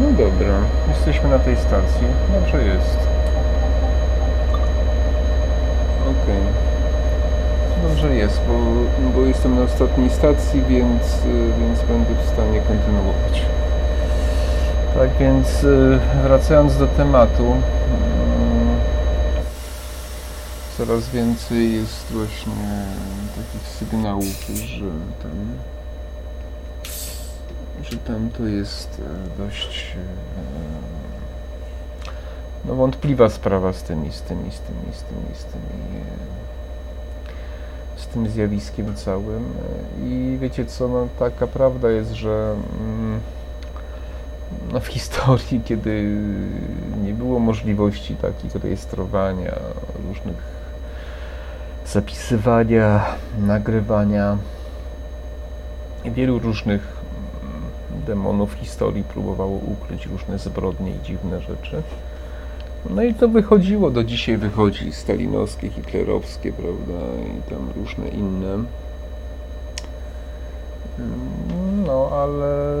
[0.00, 0.54] No dobra,
[0.88, 2.06] jesteśmy na tej stacji.
[2.34, 2.98] Dobrze jest.
[6.02, 6.42] Okej.
[6.42, 7.88] Okay.
[7.88, 8.54] Dobrze jest, bo,
[9.20, 11.22] bo jestem na ostatniej stacji, więc,
[11.60, 13.42] więc będę w stanie kontynuować.
[14.94, 15.66] Tak więc
[16.22, 17.56] wracając do tematu,
[20.78, 22.86] coraz więcej jest właśnie
[23.36, 24.90] takich sygnałów, że
[25.22, 25.30] tam
[27.82, 29.98] że tam to jest e, dość e,
[32.64, 36.04] no wątpliwa sprawa z tymi, z tymi, z tymi, z tymi, z tymi
[37.96, 39.44] z tym zjawiskiem całym.
[40.04, 43.20] I wiecie co, no taka prawda jest, że mm,
[44.72, 46.20] no, w historii, kiedy
[47.04, 49.54] nie było możliwości takich rejestrowania
[50.08, 50.57] różnych
[51.92, 53.04] zapisywania,
[53.38, 54.38] nagrywania.
[56.04, 56.96] Wielu różnych
[57.42, 61.82] mm, demonów historii próbowało ukryć różne zbrodnie i dziwne rzeczy.
[62.90, 67.04] No i to wychodziło, do dzisiaj wychodzi stalinowskie, hitlerowskie, prawda,
[67.38, 68.54] i tam różne inne.
[68.54, 68.66] Mm,
[71.86, 72.78] no, ale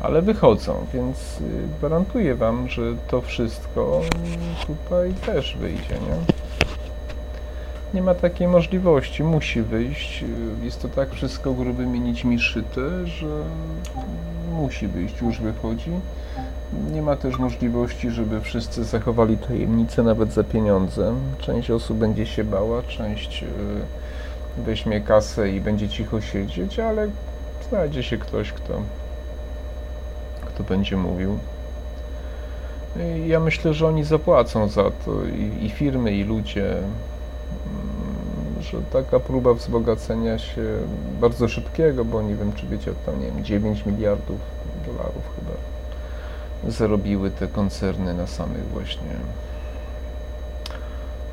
[0.00, 1.44] ale wychodzą, więc y,
[1.78, 4.00] gwarantuję Wam, że to wszystko
[4.66, 6.38] tutaj też wyjdzie, nie?
[7.94, 10.24] Nie ma takiej możliwości, musi wyjść.
[10.62, 13.26] Jest to tak wszystko grubymi nićmi szyte, że
[14.52, 15.90] musi wyjść, już wychodzi.
[16.92, 21.14] Nie ma też możliwości, żeby wszyscy zachowali tajemnicę nawet za pieniądze.
[21.38, 23.46] Część osób będzie się bała, część y,
[24.62, 27.08] weźmie kasę i będzie cicho siedzieć, ale
[27.68, 28.82] znajdzie się ktoś, kto
[30.58, 31.38] kto będzie mówił.
[33.26, 36.86] Ja myślę, że oni zapłacą za to i, i firmy, i ludzie, mm,
[38.60, 40.62] że taka próba wzbogacenia się
[41.20, 44.40] bardzo szybkiego, bo nie wiem, czy wiecie, tam nie wiem, 9 miliardów
[44.86, 45.52] dolarów chyba
[46.72, 49.14] zarobiły te koncerny na samych właśnie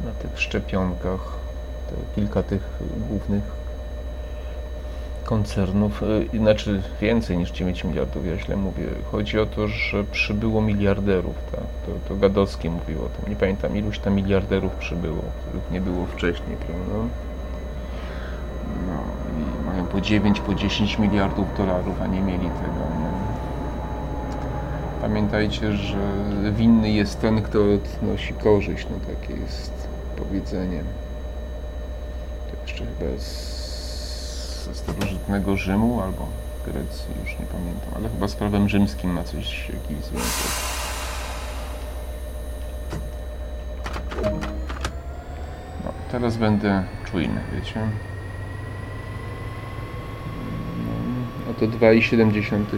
[0.05, 1.21] na tych szczepionkach,
[1.89, 2.61] te kilka tych
[3.09, 3.64] głównych
[5.25, 8.83] koncernów, y, znaczy więcej niż 9 miliardów, ja źle mówię.
[9.11, 11.59] Chodzi o to, że przybyło miliarderów, tak?
[11.59, 13.29] to, to Gadowski mówił o tym.
[13.29, 17.09] Nie pamiętam, iluś tam miliarderów przybyło, których nie było wcześniej, prawda?
[18.87, 18.93] No
[19.39, 22.85] i mają po 9, po 10 miliardów dolarów, a nie mieli tego.
[25.01, 25.97] Pamiętajcie, że
[26.51, 30.83] winny jest ten, kto odnosi korzyść, no takie jest powiedzenie.
[32.51, 33.54] To jeszcze chyba jest
[34.65, 36.27] ze starożytnego Rzymu albo
[36.65, 40.51] Grecji, już nie pamiętam, ale chyba z prawem rzymskim ma coś jakiś związek.
[45.85, 47.87] No, teraz będę czujny, wiecie.
[51.47, 52.31] No to 2,7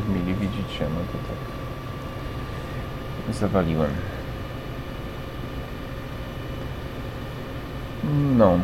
[0.10, 1.18] mili, widzicie, no to
[3.28, 3.92] tak zawaliłem.
[8.38, 8.60] No.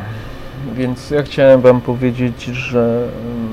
[0.72, 3.48] Więc ja chciałem Wam powiedzieć, że mm,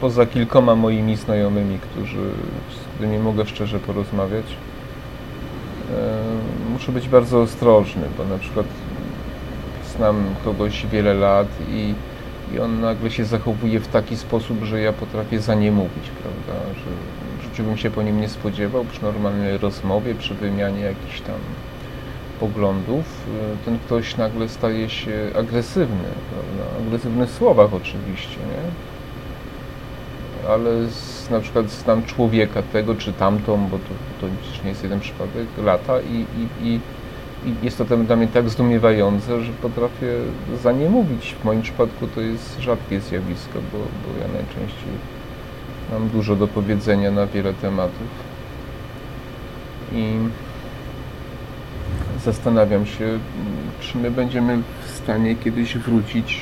[0.00, 2.30] poza kilkoma moimi znajomymi, którzy,
[2.70, 4.46] z którymi mogę szczerze porozmawiać,
[6.72, 8.66] muszę być bardzo ostrożny, bo na przykład
[9.96, 11.94] znam kogoś wiele lat i,
[12.54, 16.62] i on nagle się zachowuje w taki sposób, że ja potrafię za nie mówić, prawda?
[16.74, 21.34] Że w bym się po nim nie spodziewał przy normalnej rozmowie, przy wymianie jakichś tam
[22.40, 23.04] poglądów,
[23.62, 26.86] y, ten ktoś nagle staje się agresywny, prawda?
[26.86, 28.70] agresywny w słowach oczywiście, nie?
[30.48, 34.82] ale z, na przykład znam człowieka tego czy tamtą, bo to, to przecież nie jest
[34.82, 36.80] jeden przypadek, lata i, i, i,
[37.48, 40.12] i jest to dla mnie tak zdumiewające, że potrafię
[40.62, 41.36] za nie mówić.
[41.40, 44.92] W moim przypadku to jest rzadkie zjawisko, bo, bo ja najczęściej
[45.92, 48.08] mam dużo do powiedzenia na wiele tematów.
[49.92, 50.18] I
[52.26, 53.18] zastanawiam się,
[53.80, 56.40] czy my będziemy w stanie kiedyś wrócić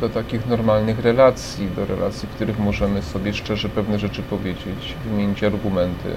[0.00, 5.44] do takich normalnych relacji, do relacji, w których możemy sobie szczerze pewne rzeczy powiedzieć, wymienić
[5.44, 6.10] argumenty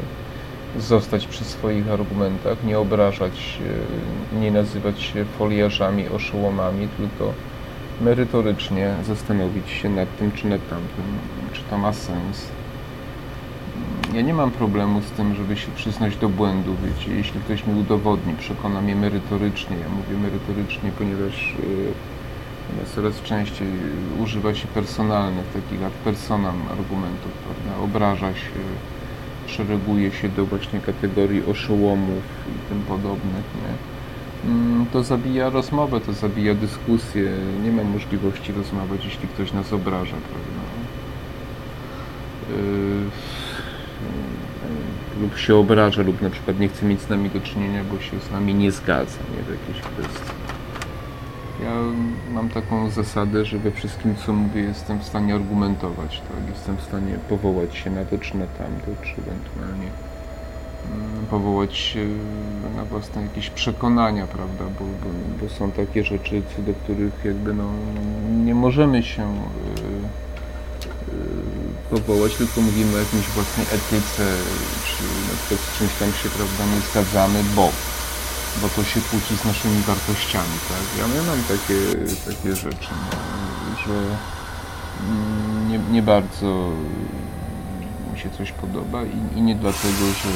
[0.79, 3.59] zostać przy swoich argumentach, nie obrażać
[4.41, 7.33] nie nazywać się foliarzami, oszołomami, tylko
[8.01, 11.05] merytorycznie zastanowić się nad tym czy nad tamtym,
[11.53, 12.47] czy to ma sens.
[14.13, 17.79] Ja nie mam problemu z tym, żeby się przyznać do błędu, wiecie, jeśli ktoś mi
[17.79, 21.55] udowodni, przekona mnie merytorycznie, ja mówię merytorycznie, ponieważ
[22.79, 23.67] yy, coraz częściej
[24.23, 28.59] używa się personalnych, takich ad personam argumentów, prawda, obraża się,
[29.47, 33.95] szereguje się do właśnie kategorii oszołomów i tym podobnych, nie?
[34.51, 37.31] Mm, to zabija rozmowę, to zabija dyskusję.
[37.63, 40.61] Nie ma możliwości rozmawiać, jeśli ktoś nas obraża, prawda?
[42.49, 43.05] Yy,
[45.21, 48.19] lub się obraża, lub na przykład nie chce mieć z nami do czynienia, bo się
[48.19, 50.31] z nami nie zgadza, nie w jakiejś kwestii.
[51.63, 51.71] Ja
[52.33, 56.55] mam taką zasadę, że we wszystkim, co mówię, jestem w stanie argumentować, tak?
[56.55, 59.89] Jestem w stanie powołać się na to, czy na tamto, czy ewentualnie
[60.91, 62.07] mm, powołać się
[62.75, 65.09] na własne jakieś przekonania, prawda, bo, bo,
[65.41, 67.69] bo są takie rzeczy, co do których jakby no,
[68.45, 70.24] nie możemy się yy,
[71.89, 74.23] powołać, tylko mówimy o jakiejś własnej etyce,
[74.85, 77.71] czy na przykład z czymś tam się, prawda, nie zgadzamy, bo
[78.61, 80.97] bo to się kłóci z naszymi wartościami, tak?
[80.97, 81.79] Ja, mam takie,
[82.31, 83.17] takie rzeczy, no,
[83.85, 84.17] że
[85.69, 86.71] nie, nie bardzo
[88.13, 90.29] mi się coś podoba i, i nie dlatego, że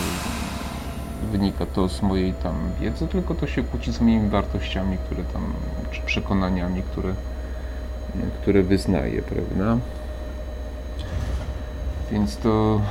[1.31, 5.53] wynika to z mojej tam wiedzy, tylko to się kłóci z moimi wartościami, które tam,
[5.91, 7.13] czy przekonaniami, które,
[8.41, 9.77] które wyznaję, prawda?
[12.11, 12.81] Więc to,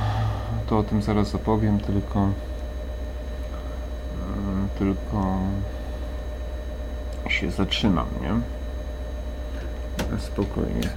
[0.67, 2.29] to o tym zaraz opowiem, tylko
[4.79, 5.39] tylko
[7.29, 8.41] się zatrzymam, nie?
[10.21, 10.91] Spokojnie.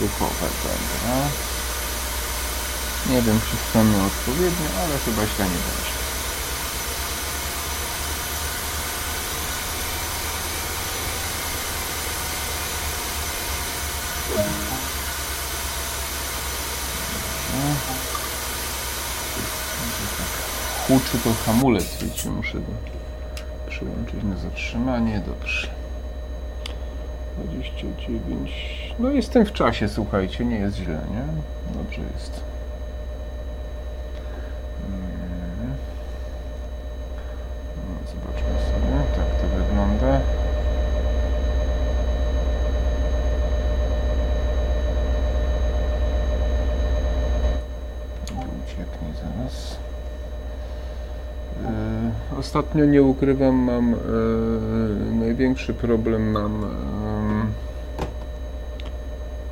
[0.00, 1.16] Ruchowe, dobra.
[3.10, 5.99] Nie wiem, czy strony odpowiednie, ale chyba źle nie będzie.
[20.90, 22.72] Huczy to hamulec, wiecie, muszę go
[23.66, 25.68] przyłączyć na zatrzymanie, dobrze.
[27.44, 31.24] 29, no jestem w czasie, słuchajcie, nie jest źle, nie?
[31.82, 32.40] Dobrze jest.
[34.88, 35.74] Mm.
[37.76, 40.20] No, zobaczmy sobie, tak to wygląda.
[48.64, 49.76] Ucieknie zaraz.
[51.64, 53.96] E, ostatnio nie ukrywam, mam e,
[55.14, 56.68] największy problem mam e,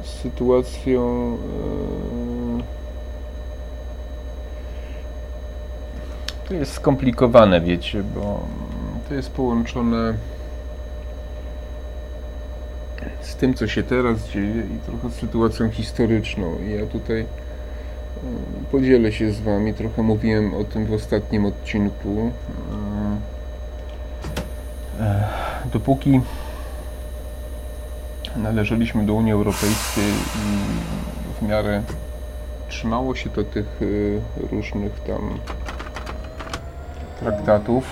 [0.04, 1.36] z sytuacją
[6.44, 8.40] e, to jest skomplikowane, wiecie, bo
[9.08, 10.14] to jest połączone
[13.20, 16.58] z tym, co się teraz dzieje i trochę z sytuacją historyczną.
[16.58, 17.26] I ja tutaj
[18.72, 22.32] Podzielę się z Wami, trochę mówiłem o tym w ostatnim odcinku.
[25.00, 25.28] E,
[25.72, 26.20] dopóki
[28.36, 30.48] należeliśmy do Unii Europejskiej i
[31.38, 31.82] w miarę
[32.68, 33.80] trzymało się to tych
[34.42, 35.38] e, różnych tam
[37.20, 37.84] traktatów,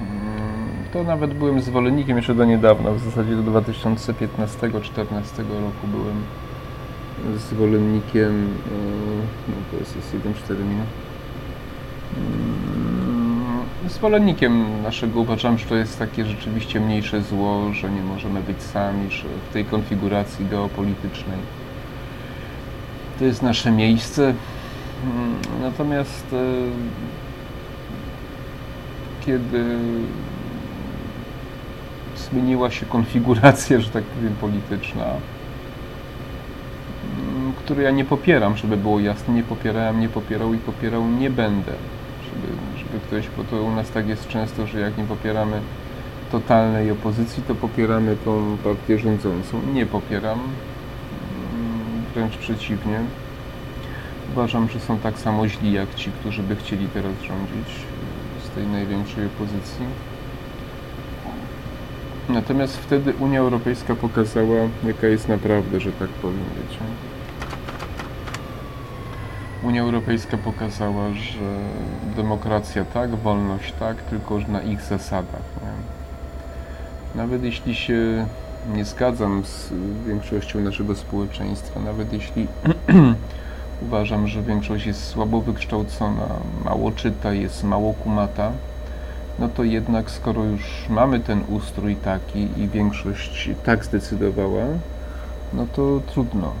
[0.00, 6.22] mm, to nawet byłem zwolennikiem jeszcze do niedawna, w zasadzie do 2015-2014 roku byłem
[7.36, 10.86] zwolennikiem, e, no to jest, jest 1,4 minut,
[12.16, 12.53] mm,
[13.88, 19.10] zwolennikiem naszego, uważam, że to jest takie rzeczywiście mniejsze zło, że nie możemy być sami,
[19.10, 21.38] że w tej konfiguracji geopolitycznej
[23.18, 24.34] to jest nasze miejsce.
[25.04, 26.36] Mm, natomiast e,
[29.26, 29.78] kiedy
[32.16, 35.04] zmieniła się konfiguracja, że tak powiem, polityczna,
[37.58, 41.72] który ja nie popieram, żeby było jasne, nie popierałem, nie popierał i popierał nie będę.
[42.24, 42.52] Żeby,
[42.94, 45.60] żeby ktoś, bo to u nas tak jest często, że jak nie popieramy
[46.32, 49.60] totalnej opozycji, to popieramy tą partię rządzącą.
[49.72, 50.52] Nie popieram, mm,
[52.14, 53.00] wręcz przeciwnie.
[54.32, 57.74] Uważam, że są tak samo źli jak ci, którzy by chcieli teraz rządzić
[58.44, 59.86] z tej największej opozycji.
[62.28, 66.84] Natomiast wtedy Unia Europejska pokazała, jaka jest naprawdę, że tak powiem, wiecie.
[69.64, 71.58] Unia Europejska pokazała, że
[72.16, 75.42] demokracja tak, wolność tak, tylko na ich zasadach.
[75.62, 75.72] Nie?
[77.22, 78.26] Nawet jeśli się
[78.74, 79.72] nie zgadzam z
[80.06, 82.46] większością naszego społeczeństwa, nawet jeśli
[83.86, 86.28] uważam, że większość jest słabo wykształcona,
[86.64, 88.52] mało czyta, jest mało kumata,
[89.38, 94.64] no to jednak skoro już mamy ten ustrój taki i większość tak zdecydowała,
[95.52, 96.52] no to trudno.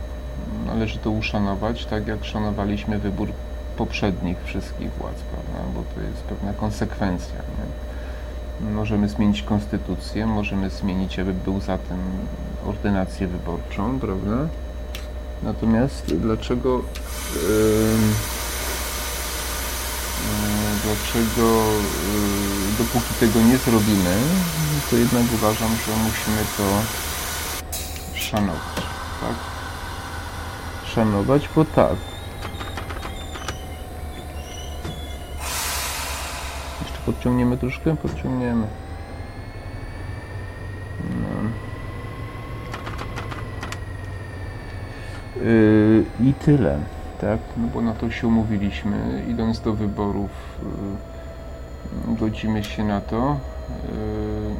[0.66, 3.28] Należy to uszanować, tak jak szanowaliśmy wybór
[3.76, 5.72] poprzednich wszystkich władz, prawda?
[5.74, 7.36] bo to jest pewna konsekwencja.
[7.36, 8.70] Nie?
[8.70, 11.98] Możemy zmienić konstytucję, możemy zmienić, aby był za tym
[12.66, 14.48] ordynację wyborczą, prawda?
[15.42, 16.82] Natomiast dlaczego
[17.34, 17.98] yy,
[20.84, 21.64] dlaczego
[22.14, 24.16] yy, dopóki tego nie zrobimy,
[24.90, 26.64] to jednak uważam, że musimy to
[28.14, 28.84] szanować,
[29.20, 29.53] tak?
[30.94, 31.96] Szanować, bo tak.
[36.82, 37.96] Jeszcze podciągniemy troszkę?
[37.96, 38.66] Podciągniemy.
[41.00, 41.50] No.
[45.44, 46.78] Yy, I tyle,
[47.20, 47.38] tak?
[47.56, 50.30] No bo na to się umówiliśmy, idąc do wyborów,
[52.08, 53.36] yy, godzimy się na to,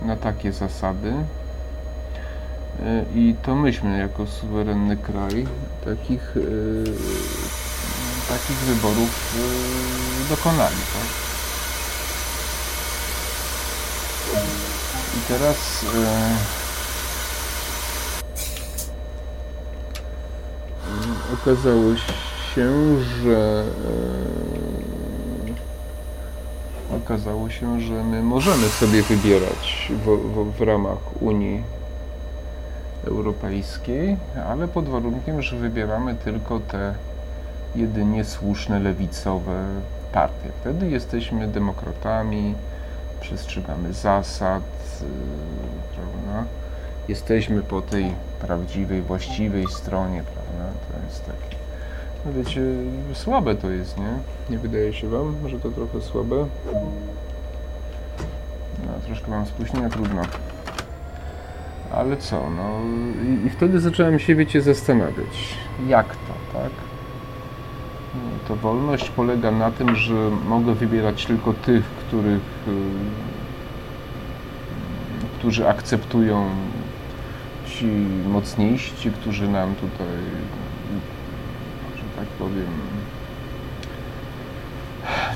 [0.02, 1.14] yy, na takie zasady.
[3.14, 5.46] I to myśmy jako suwerenny kraj
[5.84, 6.34] takich,
[8.28, 9.36] takich wyborów
[10.28, 10.76] dokonali.
[10.76, 11.24] Tak?
[15.16, 15.84] I teraz
[21.34, 21.96] okazało
[22.54, 22.72] się,
[23.22, 23.64] że
[26.96, 31.62] okazało się, że my możemy sobie wybierać w, w, w ramach Unii
[33.06, 34.16] Europejskiej,
[34.48, 36.94] ale pod warunkiem, że wybieramy tylko te
[37.76, 39.64] jedynie słuszne lewicowe
[40.12, 40.48] partie.
[40.60, 42.54] Wtedy jesteśmy demokratami,
[43.20, 44.62] przestrzegamy zasad,
[45.00, 45.06] yy,
[45.94, 46.44] prawda?
[47.08, 50.72] Jesteśmy po tej prawdziwej, właściwej stronie, prawda?
[50.92, 51.56] To jest takie,
[52.26, 52.60] no wiecie,
[53.12, 54.12] słabe to jest, nie?
[54.50, 56.46] Nie wydaje się Wam, że to trochę słabe?
[58.86, 60.22] No, troszkę mam spóźnienia, trudno.
[61.96, 62.80] Ale co, no
[63.28, 65.54] i, i wtedy zacząłem się, wiecie, zastanawiać,
[65.88, 66.70] jak to, tak?
[68.48, 72.72] To wolność polega na tym, że mogę wybierać tylko tych, których, y,
[75.38, 76.50] którzy akceptują
[77.66, 77.86] ci
[78.28, 80.06] mocniejsi, ci, którzy nam tutaj,
[81.96, 82.66] że tak powiem,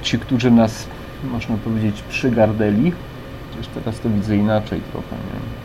[0.03, 0.87] ci, którzy nas,
[1.25, 2.93] można powiedzieć, przygardeli.
[3.51, 5.58] Chociaż teraz to widzę inaczej trochę, nie?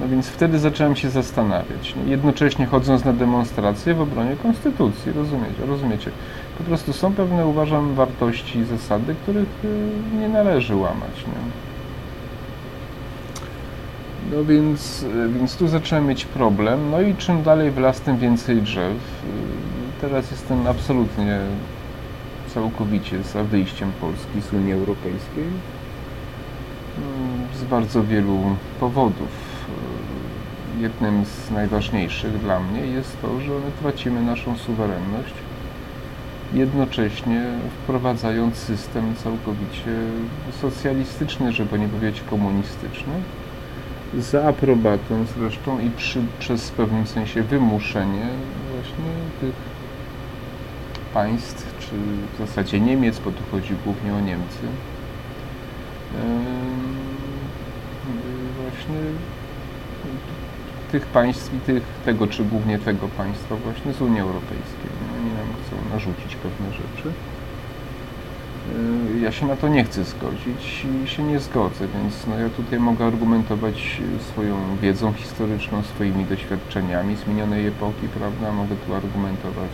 [0.00, 1.94] No więc wtedy zacząłem się zastanawiać.
[1.96, 5.66] No, jednocześnie chodząc na demonstracje w obronie konstytucji, rozumiecie?
[5.66, 6.10] rozumiecie?
[6.58, 9.90] Po prostu są pewne, uważam, wartości i zasady, których y,
[10.20, 11.26] nie należy łamać.
[11.26, 11.64] Nie?
[14.36, 16.90] No więc, y, więc tu zacząłem mieć problem.
[16.90, 18.92] No i czym dalej w las, tym więcej drzew.
[18.92, 21.38] Y, teraz jestem absolutnie
[22.54, 25.44] całkowicie za wyjściem Polski z Unii Europejskiej
[27.54, 28.40] z bardzo wielu
[28.80, 29.43] powodów
[30.80, 35.34] jednym z najważniejszych dla mnie jest to, że my tracimy naszą suwerenność,
[36.54, 37.42] jednocześnie
[37.82, 39.92] wprowadzając system całkowicie
[40.60, 43.12] socjalistyczny, żeby nie powiedzieć komunistyczny,
[44.18, 48.28] za aprobatą zresztą i przy, przez w pewnym sensie wymuszenie
[48.72, 49.54] właśnie tych
[51.14, 51.90] państw, czy
[52.34, 54.66] w zasadzie Niemiec, bo tu chodzi głównie o Niemcy,
[58.60, 59.00] właśnie
[60.94, 64.90] tych państw i tych, tego czy głównie tego państwa właśnie z Unii Europejskiej.
[65.00, 67.08] No, oni nam chcą narzucić pewne rzeczy.
[69.16, 72.48] Y, ja się na to nie chcę zgodzić i się nie zgodzę, więc no ja
[72.48, 74.00] tutaj mogę argumentować
[74.32, 78.52] swoją wiedzą historyczną, swoimi doświadczeniami z minionej epoki, prawda?
[78.52, 79.72] Mogę tu argumentować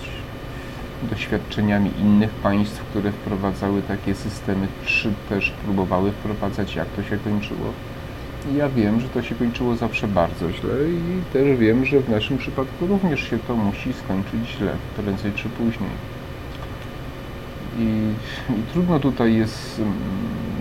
[1.10, 7.72] doświadczeniami innych państw, które wprowadzały takie systemy, czy też próbowały wprowadzać, jak to się kończyło
[8.56, 12.38] ja wiem, że to się kończyło zawsze bardzo źle i też wiem, że w naszym
[12.38, 15.90] przypadku również się to musi skończyć źle, prędzej czy później.
[17.78, 17.82] I,
[18.52, 19.92] i trudno tutaj jest mm,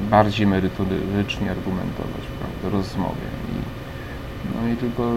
[0.09, 3.29] bardziej merytorycznie argumentować, prawda, rozmowie.
[3.49, 3.59] I,
[4.55, 5.11] no i tylko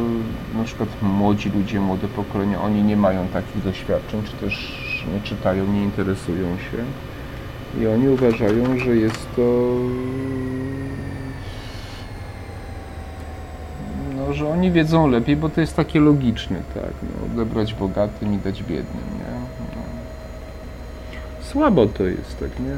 [0.54, 4.82] na przykład młodzi ludzie, młode pokolenia, oni nie mają takich doświadczeń, czy też
[5.14, 6.84] nie czytają, nie interesują się.
[7.80, 9.42] I oni uważają, że jest to
[14.34, 18.62] że oni wiedzą lepiej, bo to jest takie logiczne, tak, no, odebrać bogatym i dać
[18.62, 19.32] biednym, nie?
[19.76, 19.82] No.
[21.42, 22.76] Słabo to jest, tak, nie?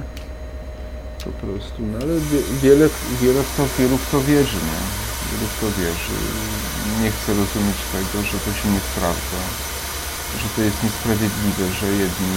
[1.25, 2.15] Po prostu, no ale
[2.63, 2.89] wiele,
[3.23, 4.81] wiele w to, wielu w to wierzy, nie?
[5.31, 6.17] Wielu w to wierzy.
[7.03, 9.41] Nie chcę rozumieć tego, że to się nie sprawdza.
[10.43, 12.35] że to jest niesprawiedliwe, że jedni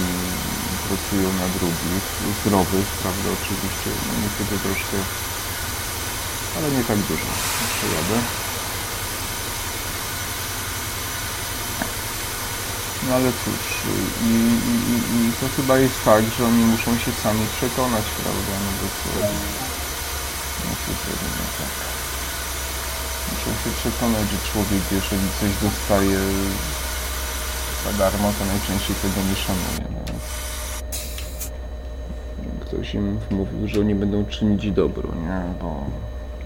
[0.88, 2.06] pracują na drugich,
[2.40, 4.96] zdrowych, prawda, oczywiście, no niestety troszkę,
[6.56, 7.28] ale nie tak dużo,
[7.74, 8.47] przejadę.
[13.06, 13.62] No ale cóż,
[14.22, 18.70] i, i, i, to chyba jest tak, że oni muszą się sami przekonać, prawda, no
[18.80, 19.26] bo to,
[20.64, 20.92] no to,
[21.58, 21.74] tak.
[23.32, 26.18] Muszą się przekonać, że człowiek, jeżeli coś dostaje
[27.84, 29.84] za darmo, to najczęściej tego nie szanuje.
[29.90, 30.12] No.
[32.60, 35.54] Ktoś im mówił, że oni będą czynić dobro, nie?
[35.60, 35.84] Bo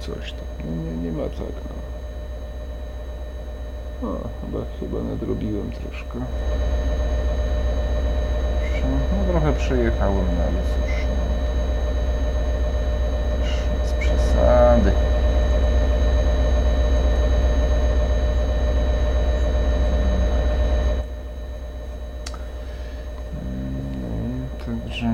[0.01, 0.49] coś tam.
[0.85, 1.82] Nie, nie ma tak, no.
[4.03, 6.19] O, chyba, chyba nadrobiłem troszkę.
[9.19, 11.07] No trochę przejechałem, no ale cóż.
[11.09, 11.23] No.
[13.39, 14.93] Też bez przesady.
[24.03, 25.07] No, także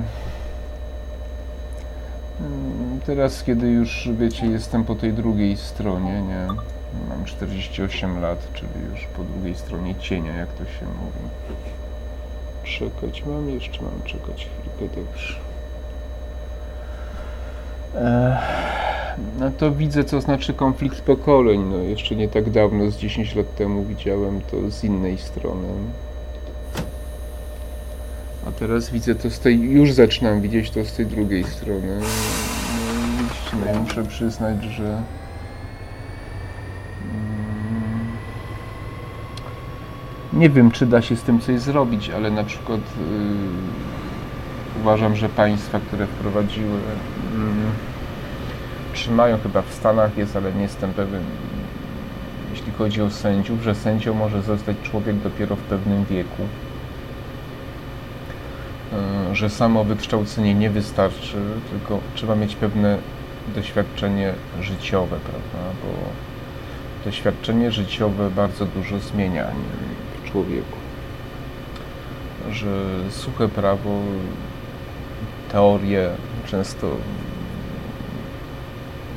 [2.41, 6.47] mm, teraz, kiedy już wiecie, jestem po tej drugiej stronie, nie?
[7.09, 11.31] Mam 48 lat, czyli już po drugiej stronie cienia, jak to się mówi.
[12.65, 15.35] Czekać mam, jeszcze mam czekać chwilkę, dobrze.
[19.39, 21.65] No to widzę, co znaczy konflikt pokoleń.
[21.71, 25.69] No, jeszcze nie tak dawno, z 10 lat temu widziałem to z innej strony.
[28.49, 32.01] A teraz widzę to z tej, już zaczynam widzieć to z tej drugiej strony.
[33.53, 35.03] No, no, muszę przyznać, że
[40.39, 45.29] nie wiem, czy da się z tym coś zrobić, ale na przykład yy, uważam, że
[45.29, 46.79] państwa, które wprowadziły, yy,
[48.93, 51.23] trzymają chyba w Stanach jest, ale nie jestem pewien,
[52.51, 56.43] jeśli chodzi o sędziów, że sędzią może zostać człowiek dopiero w pewnym wieku
[59.33, 61.37] że samo wykształcenie nie wystarczy,
[61.71, 62.99] tylko trzeba mieć pewne
[63.55, 65.71] doświadczenie życiowe, prawda?
[65.83, 65.89] Bo
[67.05, 69.47] doświadczenie życiowe bardzo dużo zmienia
[70.33, 70.79] człowieku.
[72.51, 74.01] Że suche prawo,
[75.53, 76.11] teorie
[76.47, 76.97] często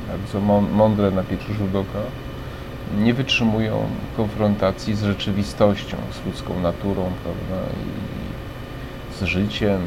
[0.08, 1.98] bardzo mądre na pieczu doka
[2.98, 3.86] nie wytrzymują
[4.16, 7.66] konfrontacji z rzeczywistością, z ludzką naturą, prawda?
[7.72, 9.80] I z życiem,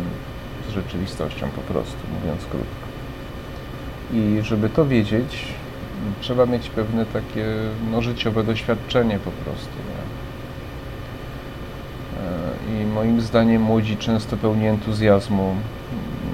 [0.69, 2.85] z rzeczywistością po prostu, mówiąc krótko.
[4.13, 5.45] I żeby to wiedzieć,
[6.21, 7.45] trzeba mieć pewne takie
[7.91, 9.75] no, życiowe doświadczenie po prostu.
[9.89, 10.24] Nie?
[12.25, 15.55] E, I moim zdaniem młodzi często pełni entuzjazmu,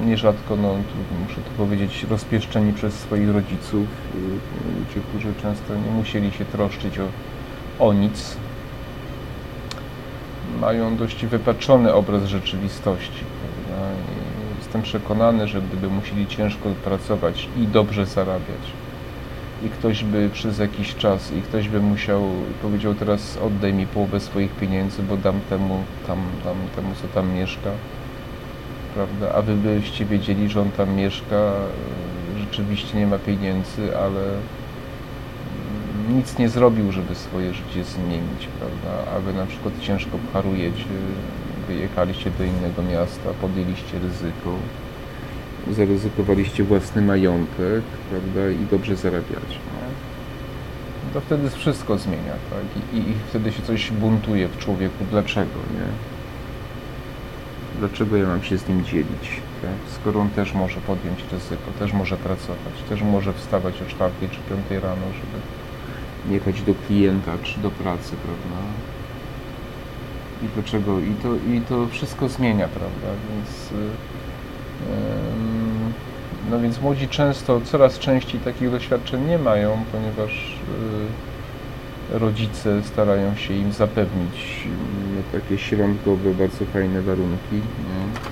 [0.05, 0.75] nierzadko, no,
[1.27, 3.87] muszę to powiedzieć, rozpieszczeni przez swoich rodziców,
[4.79, 7.07] ludzie, którzy często nie musieli się troszczyć o,
[7.79, 8.37] o nic,
[10.61, 13.23] mają dość wypaczony obraz rzeczywistości.
[14.57, 18.61] Jestem przekonany, że gdyby musieli ciężko pracować i dobrze zarabiać,
[19.65, 22.23] i ktoś by przez jakiś czas, i ktoś by musiał,
[22.61, 27.33] powiedział teraz oddaj mi połowę swoich pieniędzy, bo dam temu, tam, dam temu, co tam
[27.33, 27.69] mieszka,
[28.93, 29.35] prawda?
[29.35, 31.53] A wy byście wiedzieli, że on tam mieszka,
[32.39, 34.21] rzeczywiście nie ma pieniędzy, ale
[36.09, 39.11] nic nie zrobił, żeby swoje życie zmienić, prawda?
[39.15, 40.85] A wy na przykład ciężko harujecie,
[41.67, 44.55] wyjechaliście do innego miasta, podjęliście ryzyko,
[45.71, 48.49] zaryzykowaliście własny majątek, prawda?
[48.49, 49.59] I dobrze zarabiacie.
[51.05, 52.93] No to wtedy wszystko zmienia, tak?
[52.93, 55.05] I, I, wtedy się coś buntuje w człowieku.
[55.11, 55.87] Dlaczego, nie?
[57.79, 59.41] Dlaczego ja mam się z nim dzielić?
[59.61, 59.71] Tak?
[60.01, 64.39] Skoro on też może podjąć ryzyko, też może pracować, też może wstawać o 4 czy
[64.69, 65.37] 5 rano, żeby
[66.33, 68.67] jechać do klienta czy do pracy, prawda?
[70.43, 70.99] I dlaczego?
[70.99, 73.07] I to, i to wszystko zmienia, prawda?
[73.29, 75.50] Więc, yy,
[76.51, 80.59] no więc młodzi często, coraz częściej takich doświadczeń nie mają, ponieważ
[82.11, 84.67] yy, rodzice starają się im zapewnić
[85.33, 87.55] yy, takie środkowe, bardzo fajne warunki.
[87.55, 88.31] Nie?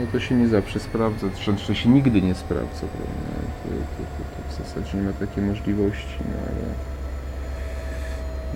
[0.00, 3.48] no to się nie zawsze sprawdza, często się nigdy nie sprawdza, prawda?
[3.62, 4.04] To, to,
[4.36, 6.74] to, w zasadzie nie ma takiej możliwości, no ale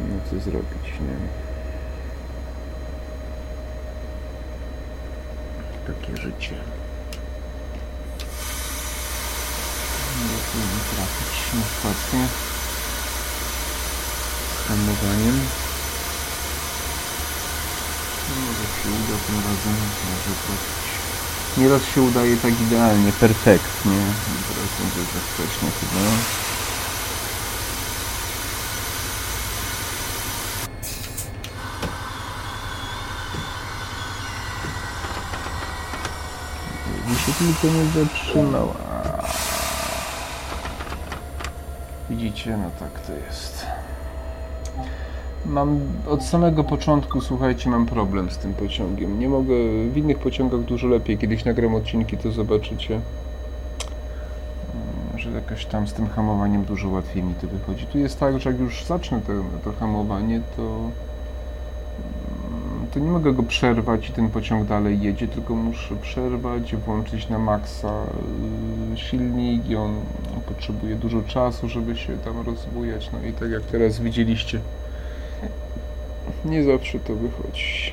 [0.09, 1.17] no co zrobić, nie?
[5.87, 6.55] Takie życie.
[10.59, 12.21] nie trafić na stację.
[14.55, 15.41] Z hamowaniem.
[18.29, 19.77] No, może się uda tym razem
[20.11, 20.85] może trafić
[21.57, 23.99] nieraz się udaje tak idealnie, perfektnie.
[24.49, 26.01] Teraz będzie za wcześnie chyba.
[37.09, 38.94] Mi się tylko nie zatrzymała.
[42.17, 43.67] Widzicie, no tak to jest.
[45.47, 49.19] Mam od samego początku, słuchajcie, mam problem z tym pociągiem.
[49.19, 49.55] Nie mogę,
[49.93, 51.19] w innych pociągach dużo lepiej.
[51.19, 52.95] Kiedyś nagram odcinki, to zobaczycie.
[52.95, 53.05] Mm,
[55.19, 57.87] Że jakoś tam z tym hamowaniem dużo łatwiej mi to wychodzi.
[57.87, 59.33] Tu jest tak, że jak już zacznę to,
[59.65, 60.63] to hamowanie, to
[62.95, 67.39] to nie mogę go przerwać i ten pociąg dalej jedzie, tylko muszę przerwać, włączyć na
[67.39, 67.93] maksa
[68.91, 70.01] yy, silnik i on
[70.47, 73.11] potrzebuje dużo czasu, żeby się tam rozbujać.
[73.13, 74.61] No i tak jak teraz widzieliście,
[76.45, 77.93] nie zawsze to wychodzi.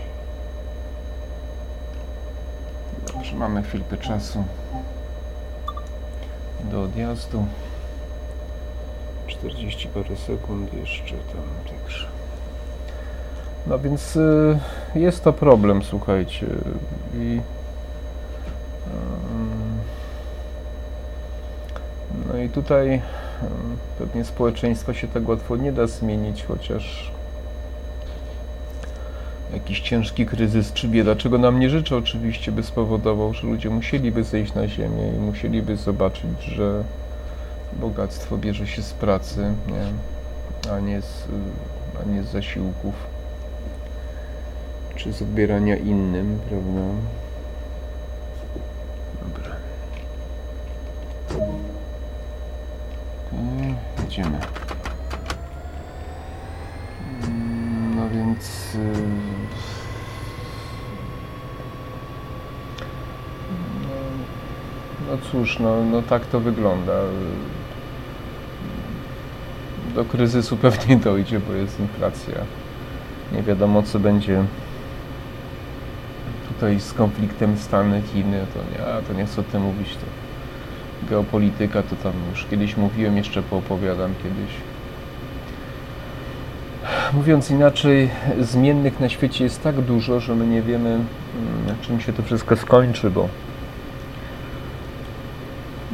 [3.14, 4.44] Dobrze, mamy chwilkę czasu
[6.64, 7.46] do odjazdu.
[9.28, 11.81] 40 parę sekund jeszcze tam, także.
[13.68, 14.60] No więc y,
[14.96, 16.48] jest to problem, słuchajcie.
[17.16, 17.42] I,
[18.88, 19.80] ym,
[22.28, 23.02] no i tutaj ym,
[24.00, 27.12] pewnie społeczeństwo się tak łatwo nie da zmienić, chociaż
[29.54, 34.24] jakiś ciężki kryzys czy bieda, czego nam nie życzę oczywiście, by spowodował, że ludzie musieliby
[34.24, 36.84] zejść na ziemię i musieliby zobaczyć, że
[37.74, 40.72] bogactwo bierze się z pracy, nie?
[40.72, 41.28] A, nie z,
[42.02, 43.11] a nie z zasiłków
[44.96, 46.82] czy z odbierania innym, prawda?
[49.24, 49.56] Dobra.
[53.32, 54.38] Okej, Jedziemy.
[57.28, 58.76] Mm, No więc.
[58.76, 58.80] y,
[65.08, 66.94] No, no cóż, no, no tak to wygląda.
[69.96, 72.36] Do kryzysu pewnie dojdzie, bo jest inflacja.
[73.32, 74.44] Nie wiadomo, co będzie
[76.62, 80.06] tutaj z konfliktem Stany, Chiny, to nie, to nie chcę o tym mówić, to
[81.10, 84.52] geopolityka, to tam już kiedyś mówiłem, jeszcze poopowiadam kiedyś.
[87.14, 88.10] Mówiąc inaczej,
[88.40, 91.06] zmiennych na świecie jest tak dużo, że my nie wiemy, mm,
[91.82, 93.30] czym się to wszystko skończy, bo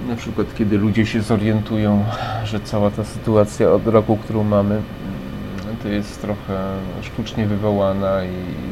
[0.08, 2.06] na przykład kiedy ludzie się zorientują,
[2.44, 8.68] że cała ta sytuacja od roku, którą mamy, mm, to jest trochę sztucznie wywołana i,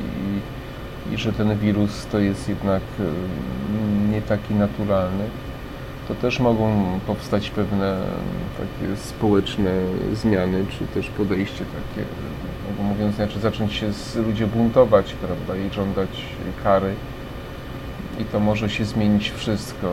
[1.14, 5.24] i że ten wirus to jest jednak mm, nie taki naturalny,
[6.08, 7.98] to też mogą powstać pewne
[8.58, 9.72] takie społeczne
[10.14, 12.08] zmiany, czy też podejście takie,
[12.78, 16.10] no, mówiąc inaczej, zacząć się z, ludzie buntować, prawda, i żądać
[16.64, 16.94] kary.
[18.20, 19.92] I to może się zmienić wszystko.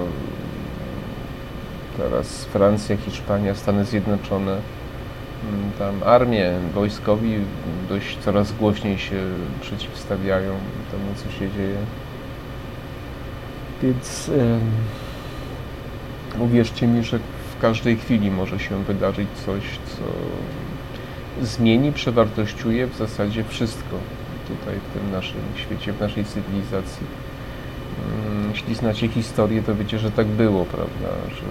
[1.96, 4.56] Teraz Francja, Hiszpania, Stany Zjednoczone,
[5.78, 7.34] tam armie, wojskowi
[7.88, 9.16] dość coraz głośniej się
[9.60, 10.52] przeciwstawiają
[10.90, 11.76] temu, co się dzieje.
[13.82, 14.30] Więc
[16.38, 20.02] uwierzcie mi, że w każdej chwili może się wydarzyć coś, co
[21.46, 23.96] zmieni, przewartościuje w zasadzie wszystko
[24.48, 27.06] tutaj w tym naszym świecie, w naszej cywilizacji.
[28.26, 31.08] Mm, Jeśli znacie historię, to wiecie, że tak było, prawda?
[31.28, 31.42] Że,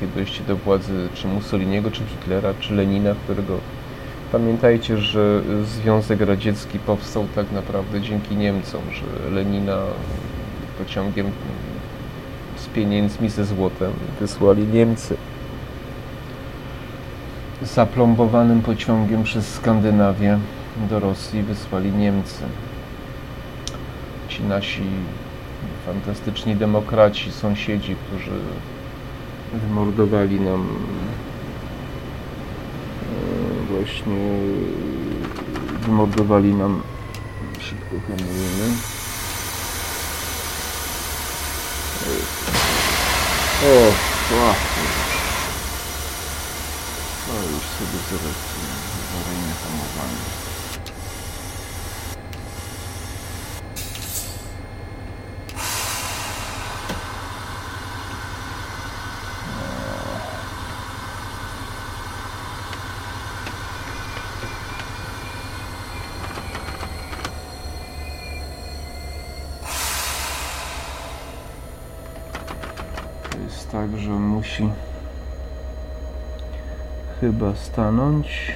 [0.00, 3.58] że takie dojście do władzy czy Mussoliniego, czy Hitlera, czy Lenina, którego
[4.32, 9.78] pamiętajcie, że Związek Radziecki powstał tak naprawdę dzięki Niemcom, że Lenina
[10.78, 11.26] pociągiem
[12.56, 15.16] z pieniędzmi, ze złotem wysłali Niemcy.
[17.62, 20.38] Zaplombowanym pociągiem przez Skandynawię
[20.90, 22.44] do Rosji wysłali Niemcy
[24.28, 24.82] ci nasi
[25.86, 28.30] fantastyczni demokraci, sąsiedzi, którzy
[29.52, 30.68] wymordowali nam
[33.02, 34.30] e, właśnie
[35.86, 36.82] wymordowali nam
[37.58, 38.76] szybko hamujemy.
[43.62, 43.92] O,
[44.36, 45.10] łatwo
[47.30, 48.40] to już sobie zaraz
[49.14, 50.40] awaryjne hamowanie
[73.30, 74.68] To jest tak, że on musi
[77.40, 78.52] chyba stanąć.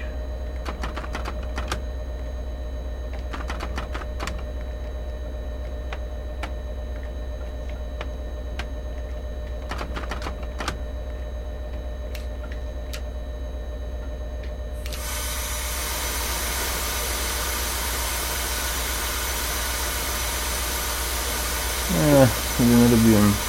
[21.90, 22.28] Nie,
[22.58, 23.43] sobie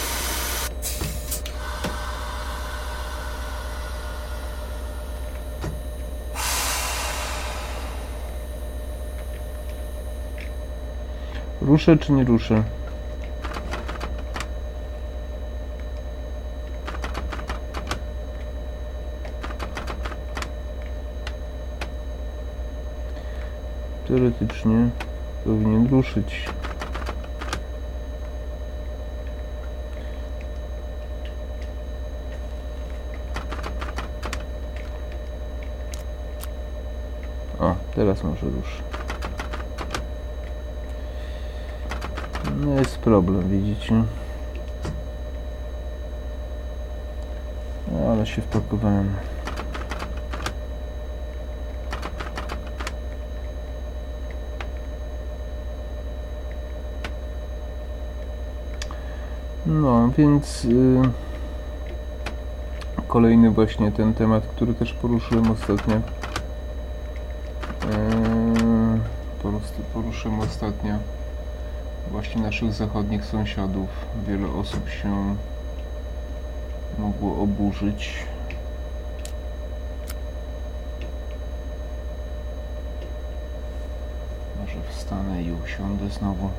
[11.76, 12.64] Ruszę czy nie ruszę?
[24.08, 24.90] Teoretycznie
[25.44, 26.50] powinien ruszyć.
[37.60, 38.95] O, teraz może ruszy.
[42.66, 44.04] No jest problem, widzicie?
[47.92, 49.14] No, ale się wpakowałem.
[59.66, 61.02] No, więc y,
[63.08, 65.96] kolejny właśnie ten temat, który też poruszyłem ostatnio.
[65.96, 66.02] Yy,
[69.94, 70.96] poruszyłem ostatnio
[72.16, 73.90] właśnie naszych zachodnich sąsiadów.
[74.28, 75.36] Wiele osób się
[76.98, 78.14] mogło oburzyć.
[84.60, 86.50] Może wstanę i usiądę znowu.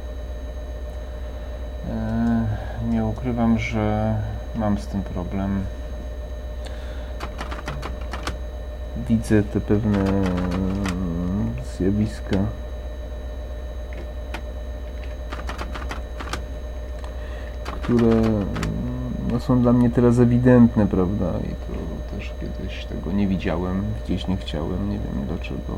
[1.91, 2.47] E,
[2.91, 4.17] Nie ukrywam, że
[4.55, 5.65] mam z tym problem.
[9.09, 10.05] Widzę te pewne
[11.77, 12.37] zjawiska.
[17.87, 18.47] Które mm,
[19.33, 21.33] no, są dla mnie teraz ewidentne, prawda?
[21.39, 25.73] I to też kiedyś tego nie widziałem, gdzieś nie chciałem, nie wiem dlaczego.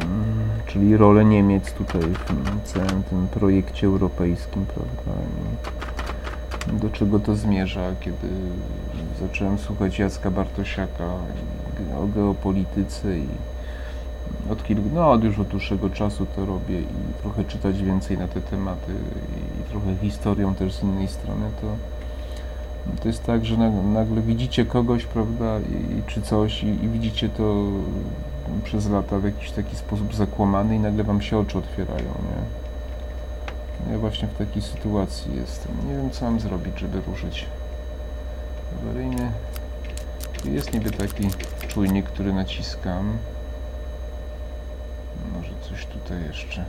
[0.00, 2.02] Mm, Czyli rolę Niemiec tutaj
[2.64, 5.20] w całym tym projekcie europejskim, prawda?
[6.72, 8.28] I do czego to zmierza, kiedy
[9.20, 11.04] zacząłem słuchać Jacka Bartosiaka
[11.98, 13.26] o geopolityce i
[14.50, 18.28] od kilku, no od już od dłuższego czasu to robię i trochę czytać więcej na
[18.28, 18.92] te tematy
[19.60, 21.66] i trochę historią też z innej strony, to
[23.02, 27.66] to jest tak, że nagle, widzicie kogoś, prawda, i, czy coś i, i widzicie to
[28.64, 32.66] przez lata w jakiś taki sposób zakłamany i nagle wam się oczy otwierają, nie?
[33.92, 35.72] Ja właśnie w takiej sytuacji jestem.
[35.88, 37.46] Nie wiem, co mam zrobić, żeby ruszyć.
[38.82, 39.30] Awaryjny.
[40.44, 41.28] Jest niby taki
[41.68, 43.18] czujnik, który naciskam.
[46.06, 46.64] Tutaj jeszcze.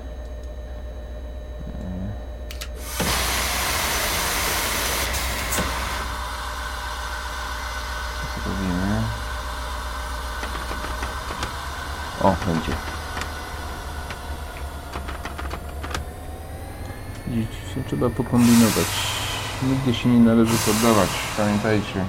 [8.44, 9.02] Zrobimy.
[12.22, 12.72] O, będzie.
[17.28, 18.86] Widzicie, trzeba pokombinować.
[19.64, 22.06] Nigdy się nie należy poddawać, pamiętajcie.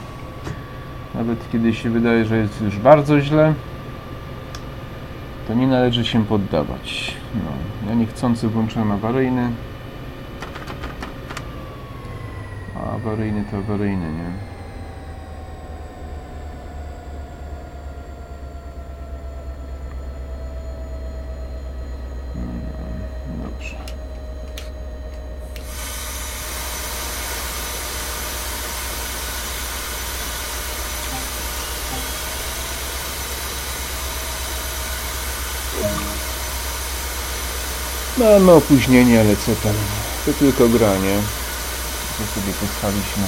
[1.14, 3.55] Nawet kiedy się wydaje, że jest już bardzo źle,
[5.49, 7.18] to nie należy się poddawać.
[7.35, 9.51] No, ja niechcący włączyłem awaryjny.
[12.76, 14.57] A awaryjny to awaryjny, nie?
[38.19, 39.75] Mamy opóźnienie, ale co tam?
[40.27, 41.16] To tylko granie.
[42.19, 43.23] To sobie postaliśmy.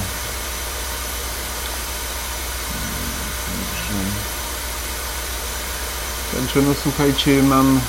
[3.47, 3.99] Dobrze.
[6.35, 7.81] Także no słuchajcie, mam e,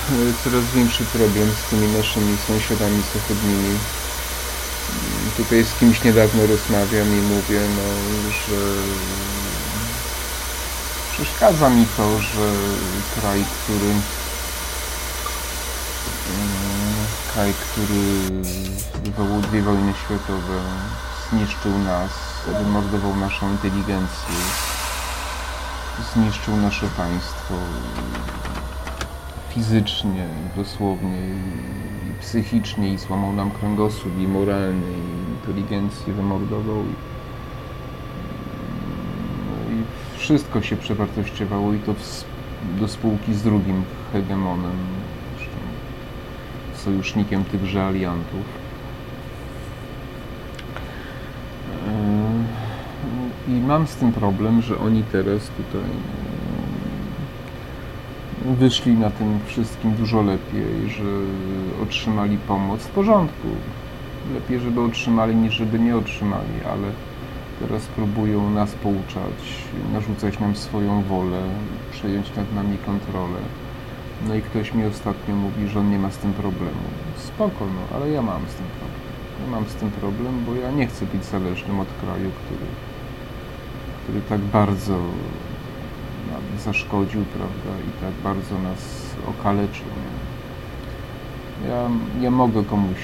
[0.45, 3.69] coraz większy problem z tymi naszymi sąsiadami zachodnimi.
[3.69, 3.79] Mm,
[5.37, 7.89] Tutaj z kimś niedawno rozmawiam i mówię, no,
[8.47, 8.57] że
[11.13, 12.53] przeszkadza mi to, że
[13.15, 13.93] kraj, który
[16.31, 18.03] Mm, kraj, który
[19.05, 20.61] wywołał dwie wojny światowe,
[21.31, 22.11] zniszczył nas,
[22.65, 24.35] wymordował naszą inteligencję,
[26.15, 27.55] zniszczył nasze państwo
[29.49, 36.77] fizycznie, dosłownie i psychicznie i złamał nam kręgosłup i moralny i inteligencję wymordował.
[36.77, 36.95] I,
[39.47, 39.85] no i
[40.19, 42.25] wszystko się przewartościowało i to w,
[42.81, 44.79] do spółki z drugim hegemonem
[46.85, 48.45] sojusznikiem tychże aliantów.
[53.49, 55.91] Yy, I mam z tym problem, że oni teraz tutaj
[58.45, 61.05] wyszli na tym wszystkim dużo lepiej, że
[61.83, 63.49] otrzymali pomoc w porządku.
[64.35, 66.89] Lepiej, żeby otrzymali, niż żeby nie otrzymali, ale
[67.61, 71.43] teraz próbują nas pouczać, narzucać nam swoją wolę,
[71.93, 73.39] przejąć nad nami kontrolę.
[74.29, 76.85] No i ktoś mi ostatnio mówi, że on nie ma z tym problemu.
[77.17, 79.03] Spoko, no, ale ja mam z tym problem.
[79.45, 82.67] Ja mam z tym problem, bo ja nie chcę być zależnym od kraju, który,
[84.03, 84.93] który tak bardzo
[86.31, 89.87] nam zaszkodził, prawda, i tak bardzo nas okaleczył.
[91.69, 91.89] Ja
[92.21, 92.99] nie mogę komuś,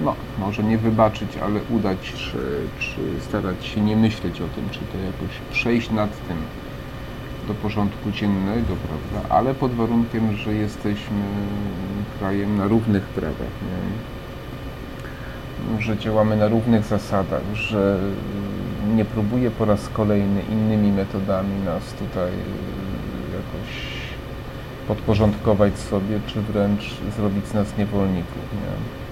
[0.00, 4.78] no, może nie wybaczyć, ale udać, czy, czy starać się nie myśleć o tym, czy
[4.78, 6.36] to jakoś przejść nad tym
[7.48, 11.22] do porządku dziennego, prawda, ale pod warunkiem, że jesteśmy
[12.18, 14.02] krajem na równych prawach, nie?
[15.82, 17.98] że działamy na równych zasadach, że
[18.94, 22.30] nie próbuje po raz kolejny innymi metodami nas tutaj
[23.32, 23.92] jakoś
[24.88, 28.42] podporządkować sobie, czy wręcz zrobić z nas niewolników.
[28.52, 29.02] Nie?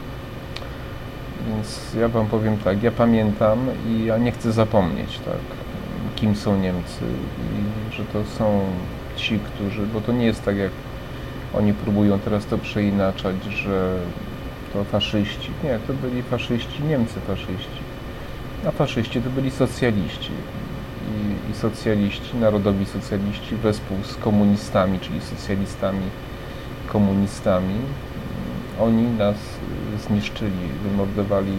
[1.49, 3.59] Więc ja Wam powiem tak, ja pamiętam
[3.89, 5.35] i ja nie chcę zapomnieć, tak,
[6.21, 7.05] kim są Niemcy
[7.41, 8.61] i że to są
[9.17, 10.71] ci, którzy, bo to nie jest tak, jak
[11.55, 13.99] oni próbują teraz to przeinaczać, że
[14.73, 15.51] to faszyści.
[15.65, 17.81] Nie, to byli faszyści, Niemcy faszyści.
[18.69, 20.31] A faszyści to byli socjaliści.
[21.11, 26.07] I, i socjaliści, narodowi socjaliści wespół z komunistami, czyli socjalistami,
[26.87, 27.75] komunistami,
[28.81, 29.37] oni nas
[30.07, 31.53] zniszczyli, wymordowali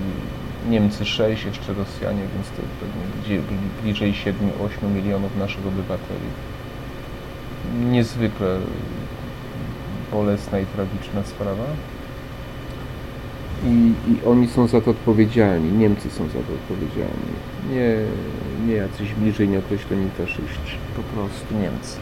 [0.69, 3.41] Niemcy 6, jeszcze Rosjanie, więc to pewnie
[3.83, 6.29] bliżej 7-8 milionów naszych obywateli.
[7.91, 8.59] Niezwykle
[10.11, 11.63] bolesna i tragiczna sprawa.
[13.65, 17.31] I, I oni są za to odpowiedzialni, Niemcy są za to odpowiedzialni.
[17.69, 17.95] Nie,
[18.67, 21.97] nie jacyś bliżej nieokreśleni faszyści, po prostu Niemcy.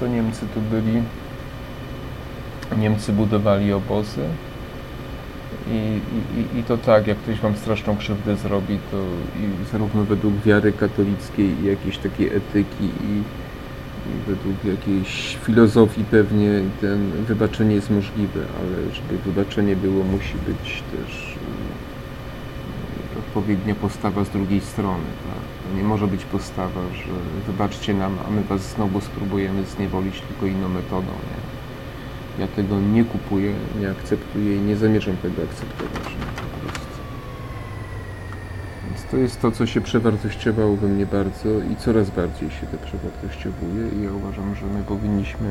[0.00, 1.02] To Niemcy tu byli,
[2.78, 4.22] Niemcy budowali obozy
[5.70, 6.00] i,
[6.40, 8.96] i, i to tak, jak ktoś wam straszną krzywdę zrobi, to
[9.40, 13.22] i zarówno według wiary katolickiej i jakiejś takiej etyki i
[14.26, 21.36] według jakiejś filozofii pewnie ten wybaczenie jest możliwe, ale żeby wybaczenie było, musi być też
[23.16, 25.04] e, odpowiednia postawa z drugiej strony.
[25.04, 25.76] Tak?
[25.76, 27.12] Nie może być postawa, że
[27.46, 31.06] wybaczcie nam, a my was znowu spróbujemy zniewolić tylko inną metodą.
[31.06, 31.43] Nie?
[32.38, 36.08] Ja tego nie kupuję, nie akceptuję i nie zamierzam tego akceptować.
[36.08, 36.34] Nie?
[39.10, 43.88] to jest to, co się przewartościowało we mnie bardzo i coraz bardziej się to przewartościowuje
[43.88, 45.48] i ja uważam, że my powinniśmy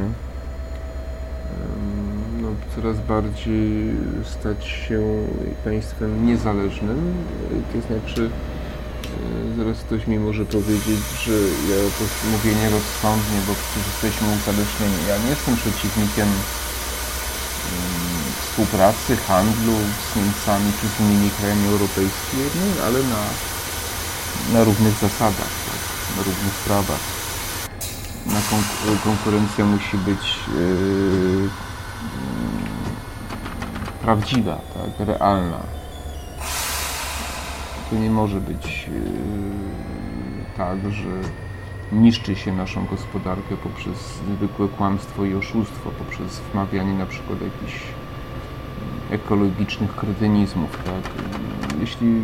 [2.41, 5.01] no, coraz bardziej stać się
[5.63, 7.13] państwem niezależnym,
[7.73, 11.33] to znaczy e, zaraz ktoś mi może powiedzieć, że
[11.71, 15.07] ja to mówię nierozsądnie, bo przecież jesteśmy uzależnieni.
[15.09, 16.27] Ja nie jestem przeciwnikiem
[18.41, 19.73] współpracy, handlu
[20.13, 23.23] z Niemcami czy z innymi krajami europejskimi, ale na
[24.51, 26.17] na równych zasadach, tak?
[26.17, 26.99] na równych prawach.
[28.25, 28.39] Na
[29.03, 31.49] konkurencja musi być yy,
[34.01, 35.07] prawdziwa, tak?
[35.07, 35.59] realna.
[37.89, 38.97] To nie może być yy,
[40.57, 41.09] tak, że
[41.93, 43.97] niszczy się naszą gospodarkę poprzez
[44.37, 47.81] zwykłe kłamstwo i oszustwo, poprzez wmawianie na przykład jakichś
[49.11, 50.83] ekologicznych kretynizmów.
[50.83, 51.11] Tak?
[51.81, 52.21] Jeśli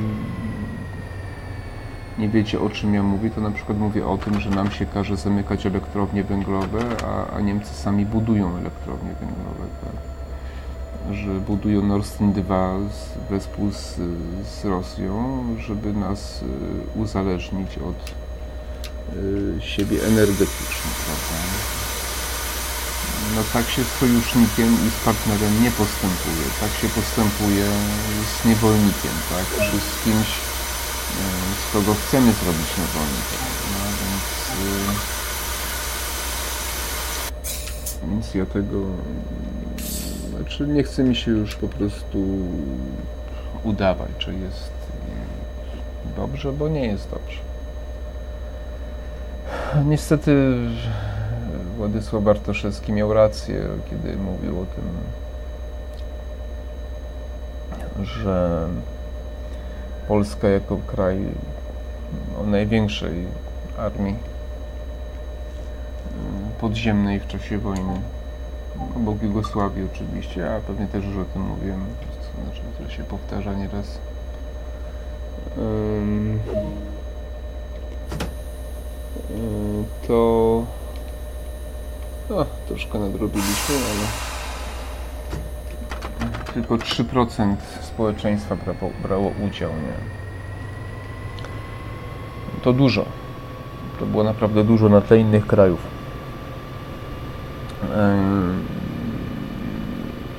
[2.19, 4.85] nie wiecie o czym ja mówię, to na przykład mówię o tym, że nam się
[4.85, 9.65] każe zamykać elektrownie węglowe, a, a Niemcy sami budują elektrownie węglowe.
[9.81, 11.15] Tak?
[11.15, 13.95] Że budują Nord Stream 2 z, wespół z,
[14.43, 18.28] z Rosją, żeby nas y, uzależnić od
[19.59, 20.91] siebie energetycznie.
[21.05, 21.43] Prawda?
[23.35, 26.45] No tak się z sojusznikiem i z partnerem nie postępuje.
[26.59, 27.65] Tak się postępuje
[28.41, 29.45] z niewolnikiem, tak?
[29.71, 30.27] Czy z kimś,
[31.61, 33.37] z kogo chcemy zrobić niewolnika.
[33.71, 34.25] No, więc,
[38.03, 38.81] y, więc ja tego,
[40.29, 42.27] znaczy nie chce mi się już po prostu
[43.63, 44.69] udawać, że jest
[46.15, 47.48] dobrze, bo nie jest dobrze.
[49.75, 50.55] Niestety
[51.77, 54.83] Władysław Bartoszewski miał rację, kiedy mówił o tym,
[58.03, 58.67] że
[60.07, 61.17] Polska jako kraj
[62.41, 63.25] o największej
[63.77, 64.15] armii
[66.61, 68.01] podziemnej w czasie wojny.
[68.95, 73.53] Obok Jugosławii oczywiście, a pewnie też już o tym mówiłem, to znaczy, to się powtarza
[73.53, 73.97] nieraz.
[80.07, 80.65] To
[82.29, 84.07] No, troszkę nadrobiliśmy, ale
[86.53, 89.93] tylko 3% społeczeństwa brało, brało udział, nie?
[92.63, 93.05] To dużo.
[93.99, 95.79] To było naprawdę dużo na tle innych krajów.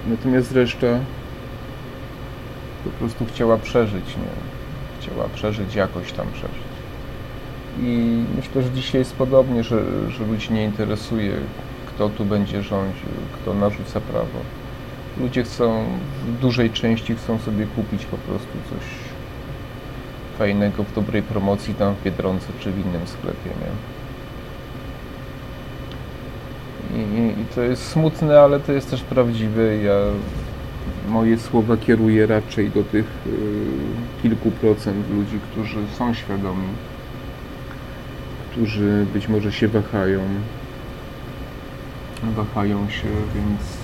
[0.06, 0.86] Natomiast reszta
[2.84, 4.30] po prostu chciała przeżyć, nie?
[5.00, 6.69] Chciała przeżyć, jakoś tam przeżyć.
[7.78, 11.32] I myślę, że dzisiaj jest podobnie, że, że ludzi nie interesuje,
[11.86, 14.38] kto tu będzie rządził, kto narzuca prawo.
[15.20, 15.84] Ludzie chcą,
[16.26, 18.82] w dużej części chcą sobie kupić po prostu coś
[20.38, 23.70] fajnego w dobrej promocji tam w Biedronce czy w innym sklepie, nie?
[26.98, 29.76] I, i, I to jest smutne, ale to jest też prawdziwe.
[29.76, 29.94] Ja
[31.08, 33.30] moje słowa kieruję raczej do tych y,
[34.22, 36.68] kilku procent ludzi, którzy są świadomi,
[38.50, 40.20] którzy być może się wahają.
[42.36, 43.78] Wahają się, więc,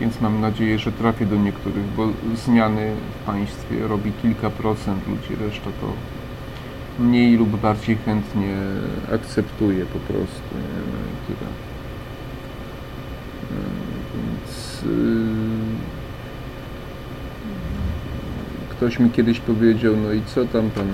[0.00, 2.08] więc mam nadzieję, że trafię do niektórych, bo
[2.44, 5.92] zmiany w państwie robi kilka procent ludzi, reszta to
[6.98, 8.56] mniej lub bardziej chętnie
[9.14, 10.54] akceptuje po prostu.
[11.30, 11.34] Y,
[14.14, 15.28] Więc y,
[18.70, 20.88] ktoś mi kiedyś powiedział, no i co tam pan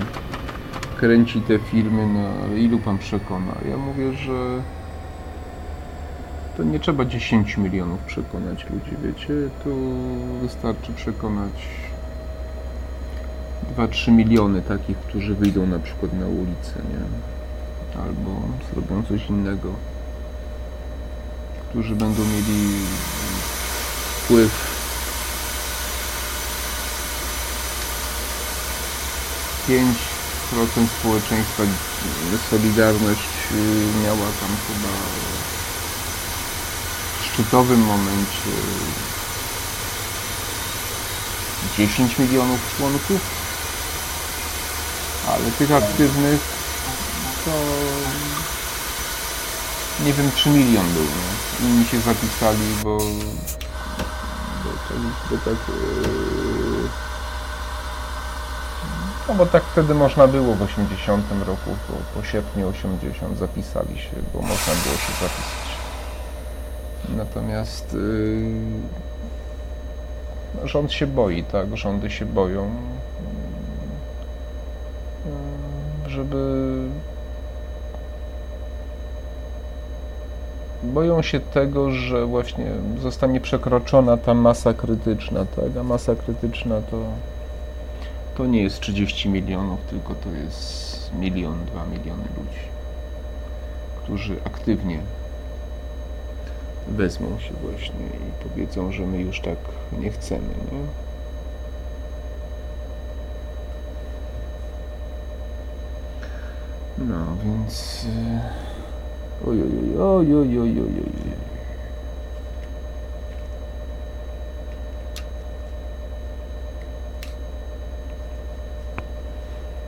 [1.05, 3.55] kręci te filmy, no ilu pan przekona?
[3.69, 4.61] Ja mówię, że
[6.57, 9.33] to nie trzeba 10 milionów przekonać ludzi, wiecie?
[9.63, 9.69] To
[10.41, 11.51] wystarczy przekonać
[13.77, 17.05] 2-3 miliony takich, którzy wyjdą na przykład na ulicę, nie?
[18.01, 18.41] Albo
[18.73, 19.69] zrobią coś innego.
[21.69, 22.73] Którzy będą mieli
[24.23, 24.75] wpływ
[29.67, 30.14] 5%
[30.99, 31.63] społeczeństwa
[32.49, 34.93] Solidarność y, miała tam chyba
[37.19, 38.51] w szczytowym momencie
[41.77, 43.21] 10 milionów członków,
[45.27, 46.41] ale tych aktywnych
[47.45, 47.51] to
[50.05, 51.67] nie wiem, czy milion był, nie?
[51.67, 52.97] Inni się zapisali, bo,
[54.63, 54.69] bo,
[55.29, 56.54] bo tak yy,
[59.27, 64.15] no bo tak wtedy można było w 80 roku, po, po sierpniu 80 zapisali się,
[64.33, 65.75] bo można było się zapisać.
[67.17, 67.99] Natomiast yy,
[70.61, 71.77] no, rząd się boi, tak?
[71.77, 72.71] Rządy się boją,
[76.05, 76.65] yy, żeby
[80.83, 82.71] boją się tego, że właśnie
[83.01, 85.77] zostanie przekroczona ta masa krytyczna, tak?
[85.79, 86.97] A masa krytyczna to
[88.35, 92.59] to nie jest 30 milionów, tylko to jest milion, dwa miliony ludzi,
[94.03, 94.99] którzy aktywnie
[96.87, 99.57] wezmą się właśnie i powiedzą, że my już tak
[99.99, 100.79] nie chcemy, nie?
[106.97, 108.05] No, więc...
[108.05, 108.65] y,
[109.47, 109.61] Oj,
[110.01, 110.35] oj,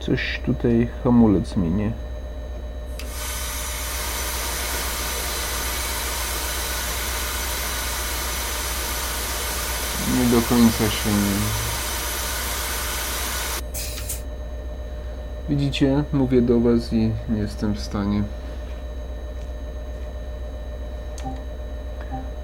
[0.08, 1.92] Coś tutaj hamulec minie.
[10.18, 11.10] Nie do końca się...
[15.48, 18.22] Widzicie, mówię do Was i nie jestem w stanie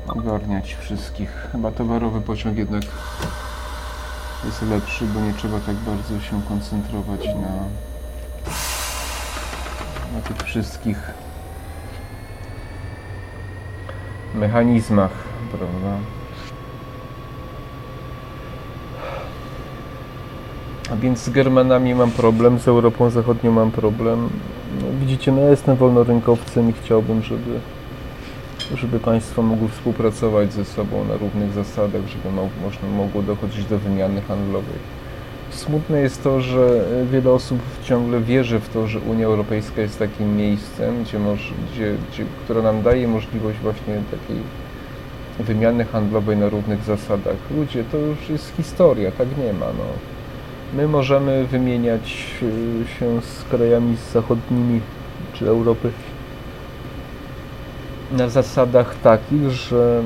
[0.08, 1.48] ogarniać wszystkich.
[1.52, 2.82] Chyba towarowy pociąg jednak
[4.46, 7.68] jest lepszy, bo nie trzeba tak bardzo się koncentrować na,
[10.14, 10.98] na tych wszystkich
[14.34, 15.10] mechanizmach,
[15.50, 15.98] prawda?
[20.92, 24.30] A więc z Germanami mam problem, z Europą Zachodnią mam problem.
[24.80, 27.60] No, widzicie, no ja jestem wolnorynkowcem i chciałbym, żeby
[28.74, 33.78] żeby państwo mogły współpracować ze sobą na równych zasadach, żeby mo- można mogło dochodzić do
[33.78, 34.78] wymiany handlowej.
[35.50, 40.36] Smutne jest to, że wiele osób ciągle wierzy w to, że Unia Europejska jest takim
[40.36, 41.18] miejscem, gdzie,
[41.72, 44.42] gdzie, gdzie, które nam daje możliwość właśnie takiej
[45.38, 47.36] wymiany handlowej na równych zasadach.
[47.56, 49.66] Ludzie, to już jest historia, tak nie ma.
[49.66, 49.84] No.
[50.74, 54.80] My możemy wymieniać y, się z krajami zachodnimi
[55.32, 55.90] czy Europy
[58.12, 60.02] na zasadach takich, że,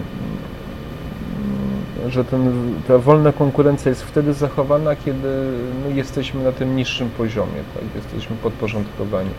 [2.09, 5.29] że ten, ta wolna konkurencja jest wtedy zachowana, kiedy
[5.85, 7.85] my jesteśmy na tym niższym poziomie, tak?
[7.95, 9.31] jesteśmy podporządkowani.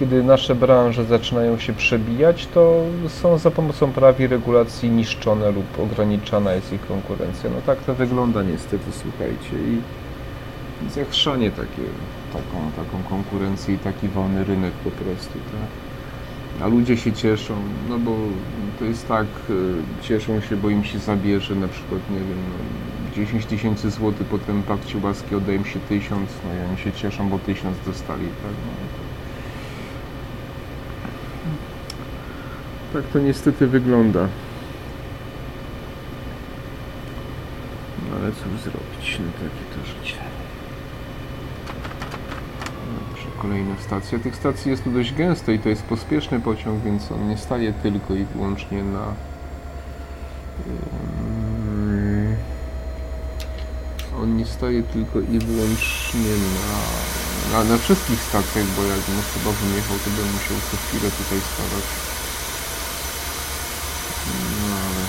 [0.00, 5.80] kiedy nasze branże zaczynają się przebijać, to są za pomocą praw i regulacji niszczone lub
[5.80, 7.50] ograniczana jest ich konkurencja.
[7.50, 9.56] No tak to wygląda niestety, słuchajcie.
[9.70, 9.80] I
[10.90, 11.82] zachrzanie takie,
[12.32, 15.83] taką, taką konkurencję i taki wolny rynek po prostu, tak?
[16.62, 17.54] A ludzie się cieszą,
[17.88, 18.16] no bo
[18.78, 23.14] to jest tak, y, cieszą się, bo im się zabierze na przykład, nie wiem, no,
[23.16, 27.28] 10 tysięcy złotych, potem pakcie łaski oddaje im się tysiąc, no i oni się cieszą,
[27.28, 28.52] bo tysiąc dostali, tak?
[28.66, 28.94] No.
[32.92, 34.28] Tak to niestety wygląda.
[38.10, 40.33] No ale cóż zrobić, no takie to życie.
[43.44, 44.18] Dobrze, kolejna stacja.
[44.18, 47.72] Tych stacji jest tu dość gęsto i to jest pospieszny pociąg, więc on nie staje
[47.72, 49.04] tylko i wyłącznie na
[54.22, 59.96] on nie staje tylko i wyłącznie na, na, na wszystkich stacjach, bo jakbym chyba wyjechał,
[60.04, 61.84] to bym musiał co chwilę tutaj stawać.
[64.68, 65.04] No ale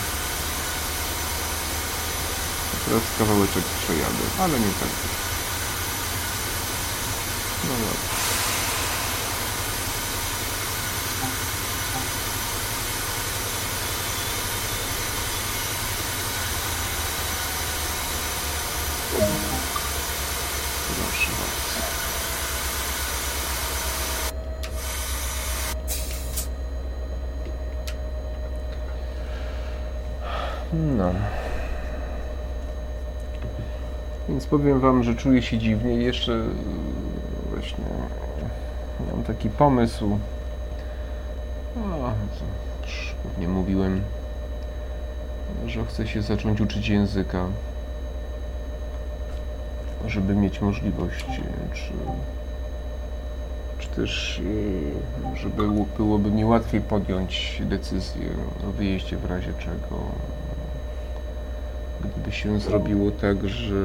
[2.85, 4.89] teraz kawałeczek przejadę, ale nie tak.
[7.67, 8.15] No dobra.
[20.87, 21.79] Proszę bardzo.
[30.73, 31.13] No.
[34.49, 35.93] Powiem Wam, że czuję się dziwnie.
[35.93, 36.45] Jeszcze yy,
[37.53, 37.83] właśnie
[39.11, 40.19] mam taki pomysł.
[41.77, 42.11] O,
[43.47, 44.01] mówiłem,
[45.67, 47.45] że chcę się zacząć uczyć języka,
[50.07, 51.43] żeby mieć możliwość, yy,
[51.73, 51.93] czy,
[53.79, 54.41] czy też,
[55.33, 58.29] yy, żeby było- byłoby mi łatwiej podjąć decyzję
[58.69, 59.97] o wyjeździe w razie czego
[62.05, 63.75] gdyby się zrobiło tak, że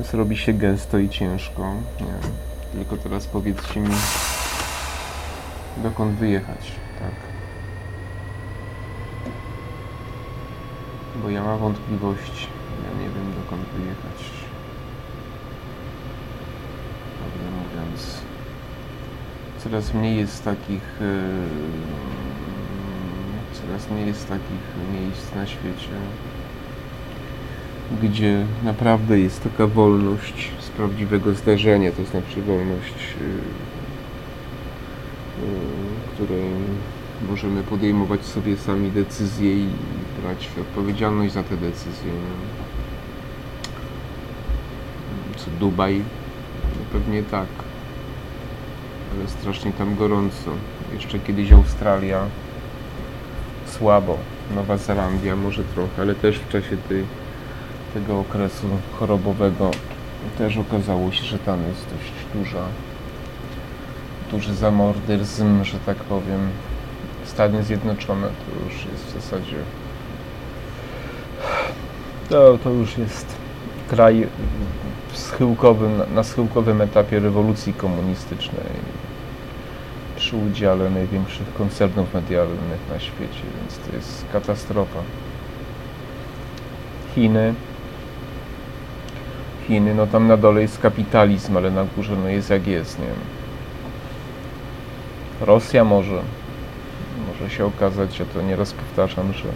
[0.00, 1.74] zrobi się gęsto i ciężko.
[2.00, 2.14] Nie.
[2.72, 3.94] Tylko teraz powiedzcie mi,
[5.82, 7.14] dokąd wyjechać, tak?
[11.22, 12.46] Bo ja mam wątpliwości.
[12.84, 14.30] Ja nie wiem, dokąd wyjechać.
[17.18, 18.18] Prawdę mówiąc,
[19.58, 21.04] coraz mniej jest takich e,
[23.66, 25.88] coraz mniej jest takich miejsc na świecie,
[28.02, 33.26] gdzie naprawdę jest taka wolność z prawdziwego zdarzenia, to znaczy wolność, yy,
[35.46, 36.50] yy, której
[37.28, 39.68] możemy podejmować sobie sami decyzje i
[40.22, 42.12] brać odpowiedzialność za te decyzje.
[42.12, 42.20] nie?
[45.36, 46.02] Co Dubaj?
[46.62, 47.48] No pewnie tak,
[49.14, 50.50] ale strasznie tam gorąco.
[50.94, 52.26] Jeszcze kiedyś Australia
[53.78, 54.18] słabo.
[54.54, 57.04] Nowa Zelandia może trochę, ale też w czasie tej,
[57.94, 58.66] tego okresu
[58.98, 59.70] chorobowego
[60.38, 62.64] też okazało się, że tam jest dość duża,
[64.30, 66.40] duży zamordyzm, że tak powiem.
[67.24, 69.56] Stany Zjednoczone to już jest w zasadzie
[72.28, 73.26] to, to już jest
[73.88, 74.26] kraj
[75.12, 78.66] w schyłkowym, na schyłkowym etapie rewolucji komunistycznej
[80.24, 84.98] przy udziale największych koncernów medialnych na świecie, więc to jest katastrofa.
[87.14, 87.54] Chiny.
[89.66, 93.04] Chiny, no tam na dole jest kapitalizm, ale na górze no jest jak jest, nie
[93.04, 93.16] wiem.
[95.40, 96.22] Rosja może.
[97.28, 99.48] Może się okazać, ja to nieraz powtarzam, że,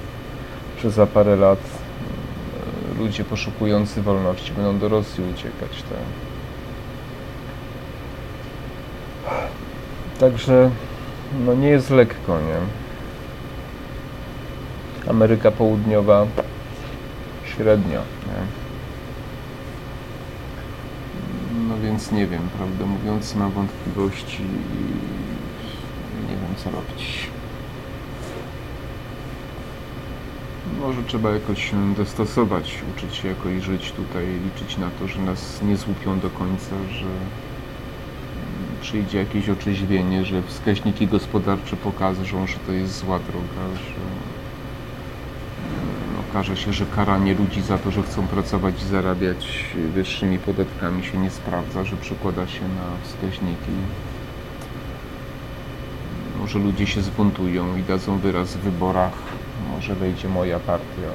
[0.83, 6.28] że za parę lat e, ludzie poszukujący wolności będą do Rosji uciekać, tak.
[10.21, 10.71] Także
[11.47, 12.57] no nie jest lekko, nie?
[15.11, 16.27] Ameryka Południowa
[17.45, 18.59] średnio, nie?
[21.69, 24.87] No więc nie wiem, prawdę mówiąc, mam wątpliwości i
[26.31, 27.31] nie wiem co robić.
[30.81, 35.63] Może trzeba jakoś się dostosować, uczyć się jakoś żyć tutaj, liczyć na to, że nas
[35.63, 37.07] nie złupią do końca, że
[38.81, 44.01] przyjdzie jakieś otrzeźwienie, że wskaźniki gospodarcze pokażą, że to jest zła droga, że
[46.15, 49.65] no, okaże się, że karanie ludzi za to, że chcą pracować i zarabiać
[49.95, 53.73] wyższymi podatkami się nie sprawdza, że przekłada się na wskaźniki.
[56.39, 59.13] Może ludzie się zbuntują i dadzą wyraz w wyborach.
[59.71, 61.11] Może wejdzie moja partia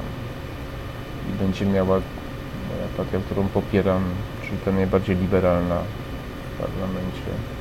[1.30, 2.02] i będzie miała
[2.70, 4.04] moja partia, którą popieram,
[4.42, 5.78] czyli ta najbardziej liberalna
[6.54, 7.53] w parlamencie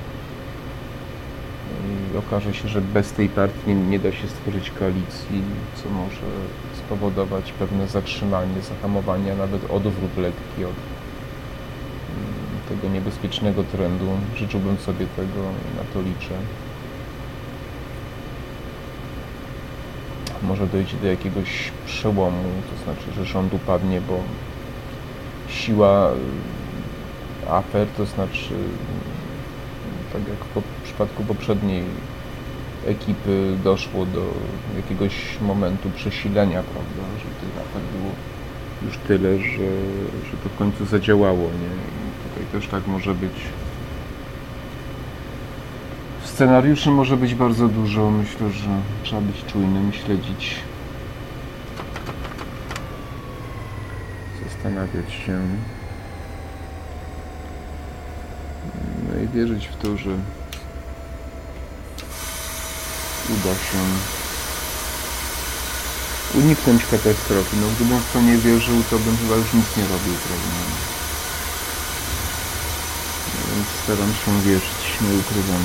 [2.13, 5.43] i okaże się, że bez tej partii nie, nie da się stworzyć koalicji,
[5.75, 6.27] co może
[6.79, 10.73] spowodować pewne zatrzymanie, zahamowanie, nawet odwrót lekki od mm,
[12.69, 14.07] tego niebezpiecznego trendu.
[14.37, 16.35] Życzyłbym sobie tego i na to liczę.
[20.43, 24.19] Może dojdzie do jakiegoś przełomu, to znaczy, że rząd upadnie, bo
[25.49, 28.55] siła y, afer, to znaczy
[30.13, 30.39] tak jak
[31.07, 31.85] przypadku poprzedniej
[32.87, 34.25] ekipy doszło do
[34.77, 38.13] jakiegoś momentu przesilenia, prawda, że tych afer było
[38.83, 39.69] już tyle, że,
[40.31, 41.73] że to w końcu zadziałało, nie?
[41.77, 43.33] I tutaj też tak może być.
[46.25, 48.11] Scenariuszy może być bardzo dużo.
[48.11, 48.69] Myślę, że
[49.03, 50.57] trzeba być czujnym, śledzić,
[54.45, 55.41] zastanawiać się.
[59.09, 60.11] No i wierzyć w to, że
[63.29, 63.79] uda się
[66.35, 67.57] uniknąć katastrofy.
[67.57, 70.57] No gdybym w to nie wierzył, to bym chyba już nic nie robił, prawda?
[73.35, 75.63] No więc staram się wierzyć, nie ukrywam.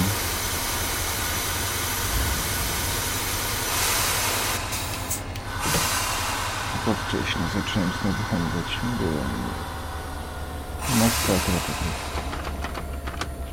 [6.86, 8.80] Za wcześnie zacząłem znowu handlać.
[9.00, 9.24] Było
[11.00, 11.84] masakra prostu.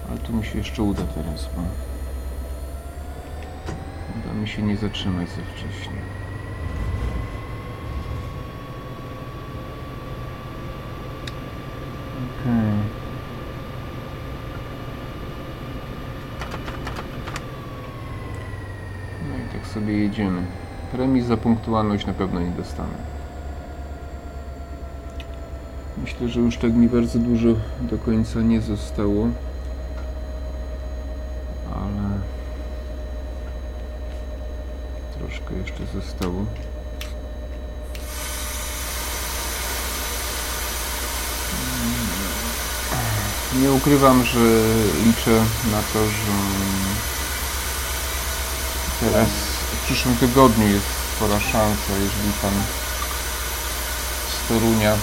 [0.08, 1.93] Ale tu mi się jeszcze uda teraz, bo
[4.24, 5.98] uda mi się nie zatrzymać za wcześnie.
[12.40, 12.74] Okej.
[19.30, 20.42] No i tak sobie jedziemy.
[20.92, 23.14] Remis za punktualność na pewno nie dostanę.
[25.98, 27.48] Myślę, że już tak mi bardzo dużo
[27.80, 29.28] do końca nie zostało.
[31.74, 32.20] Ale
[35.18, 36.44] troszkę jeszcze zostało.
[43.62, 44.38] Nie ukrywam, że
[45.04, 46.32] liczę na to, że
[49.00, 49.28] teraz
[49.72, 50.86] w przyszłym tygodniu jest
[51.16, 52.52] spora szansa, jeżeli pan
[54.28, 54.96] z Torunia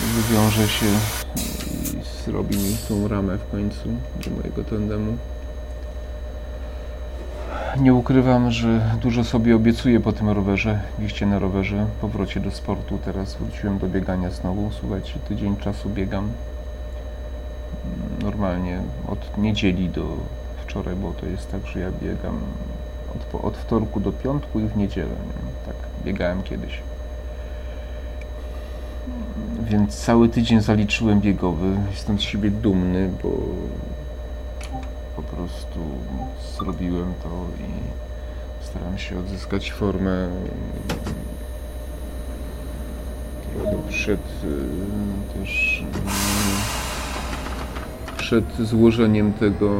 [0.00, 3.88] wywiąże się i zrobi mi tą ramę w końcu
[4.24, 5.18] do mojego tandemu.
[7.82, 12.98] Nie ukrywam, że dużo sobie obiecuję po tym rowerze, jeździe na rowerze, powrocie do sportu.
[13.04, 14.70] Teraz wróciłem do biegania znowu.
[14.80, 16.28] Słuchajcie, tydzień czasu biegam.
[18.22, 20.16] Normalnie od niedzieli do
[20.62, 22.38] wczoraj, bo to jest tak, że ja biegam
[23.14, 25.08] od, od wtorku do piątku i w niedzielę.
[25.08, 25.66] Nie?
[25.66, 26.80] Tak biegałem kiedyś.
[29.60, 31.76] Więc cały tydzień zaliczyłem biegowy.
[31.90, 33.28] Jestem z siebie dumny, bo
[35.30, 35.80] po prostu
[36.58, 37.28] zrobiłem to
[37.64, 37.70] i
[38.64, 40.28] staram się odzyskać formę
[43.88, 45.84] przed y, też
[48.16, 49.70] y, przed złożeniem tego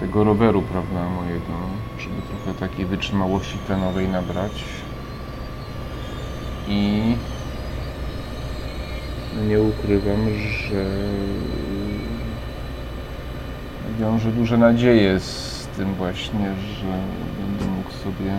[0.00, 1.52] tego roweru, prawda, mojego,
[1.98, 4.64] żeby trochę takiej wytrzymałości tlenowej nabrać.
[6.68, 7.02] I
[9.48, 10.84] nie ukrywam, że
[14.00, 16.86] wiąże duże nadzieje z tym właśnie, że
[17.40, 18.32] będę mógł sobie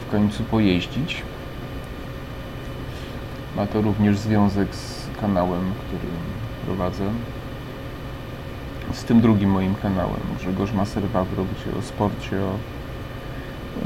[0.00, 1.22] w końcu pojeździć.
[3.56, 6.12] Ma to również związek z kanałem, który
[6.66, 7.04] prowadzę.
[8.92, 12.54] Z tym drugim moim kanałem, Grzegorz Maser Wawro, gdzie o sporcie, o,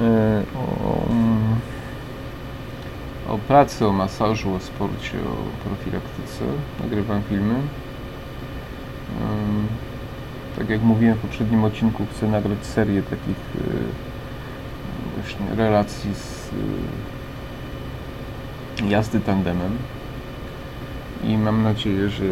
[0.03, 1.07] e, o,
[3.35, 6.45] o pracy, o masażu, o sporcie, o profilaktyce.
[6.81, 7.55] Nagrywam filmy.
[10.57, 13.61] Tak jak mówiłem w poprzednim odcinku, chcę nagrać serię takich e,
[15.15, 16.51] właśnie relacji z
[18.83, 19.79] e, jazdy tandemem.
[21.25, 22.25] I mam nadzieję, że,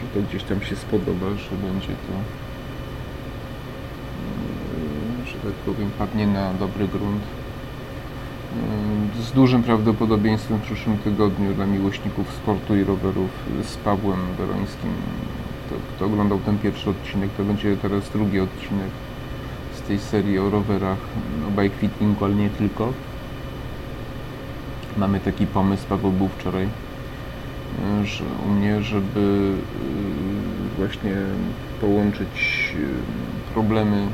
[0.00, 2.12] że to gdzieś tam się spodoba, że będzie to
[5.22, 7.22] e, że tak powiem padnie na dobry grunt.
[9.20, 13.30] Z dużym prawdopodobieństwem w przyszłym tygodniu dla miłośników sportu i rowerów
[13.62, 14.90] z Pawłem Berońskim
[15.66, 18.90] kto, kto oglądał ten pierwszy odcinek, to będzie teraz drugi odcinek
[19.74, 20.98] z tej serii o rowerach,
[21.48, 22.92] o bike fittingu, ale nie tylko.
[24.96, 26.68] Mamy taki pomysł, Paweł był wczoraj,
[28.04, 31.14] że u mnie, żeby y, właśnie
[31.80, 34.06] połączyć y, problemy,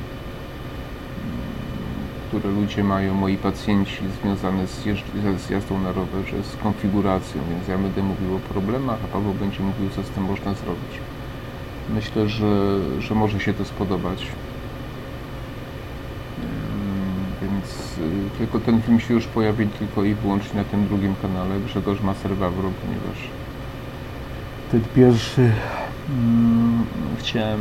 [2.28, 4.84] które ludzie mają, moi pacjenci związane z,
[5.42, 9.62] z jazdą na rowerze, z konfiguracją, więc ja będę mówił o problemach, a Paweł będzie
[9.62, 11.09] mówił, co z tym można zrobić.
[11.88, 14.26] Myślę, że, że może się to spodobać.
[17.42, 21.60] Więc y, tylko ten film się już pojawi tylko i wyłącznie na tym drugim kanale
[21.60, 23.18] Grzegorz Maser-Wawro, ponieważ
[24.70, 25.52] ten pierwszy
[26.08, 26.84] mm,
[27.18, 27.60] chciałem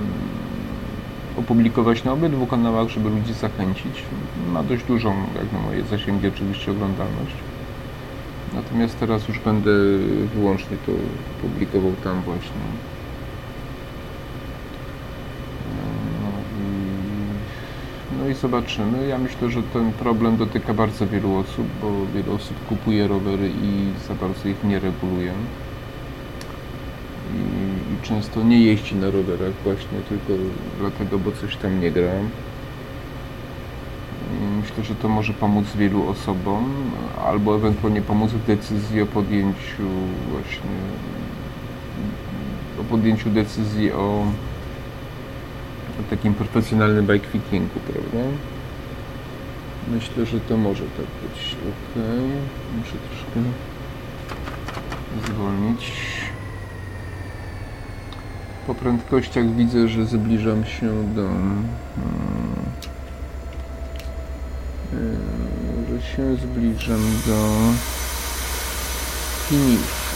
[1.37, 4.03] opublikować na obydwu kanałach, żeby ludzi zachęcić.
[4.51, 7.35] Ma dość dużą, jak na moje zasięgi, oczywiście oglądalność.
[8.53, 9.71] Natomiast teraz już będę
[10.35, 10.91] wyłącznie to
[11.41, 12.51] publikował tam właśnie.
[18.17, 19.07] No i, zobaczymy.
[19.07, 23.91] Ja myślę, że ten problem dotyka bardzo wielu osób, bo wiele osób kupuje rowery i
[24.07, 25.34] za bardzo ich nie reguluje.
[27.35, 27.39] I,
[27.93, 30.34] i często nie jeździ na rowerach właśnie tylko
[30.80, 32.11] dlatego, bo coś tam nie gra.
[34.61, 36.73] Myślę, że to może pomóc wielu osobom,
[37.26, 39.88] albo ewentualnie pomóc w decyzji o podjęciu
[40.31, 40.69] właśnie
[42.80, 44.26] o podjęciu decyzji o,
[45.99, 48.30] o takim profesjonalnym bike fittingu, prawda?
[49.88, 51.55] Myślę, że to może tak być.
[51.69, 52.03] Ok,
[52.77, 53.39] muszę troszkę
[55.34, 55.91] zwolnić.
[58.67, 61.21] Po prędkościach widzę, że zbliżam się do.
[61.21, 61.65] mm,
[64.93, 67.59] Yy, że się zbliżam do
[69.49, 70.09] finiszu.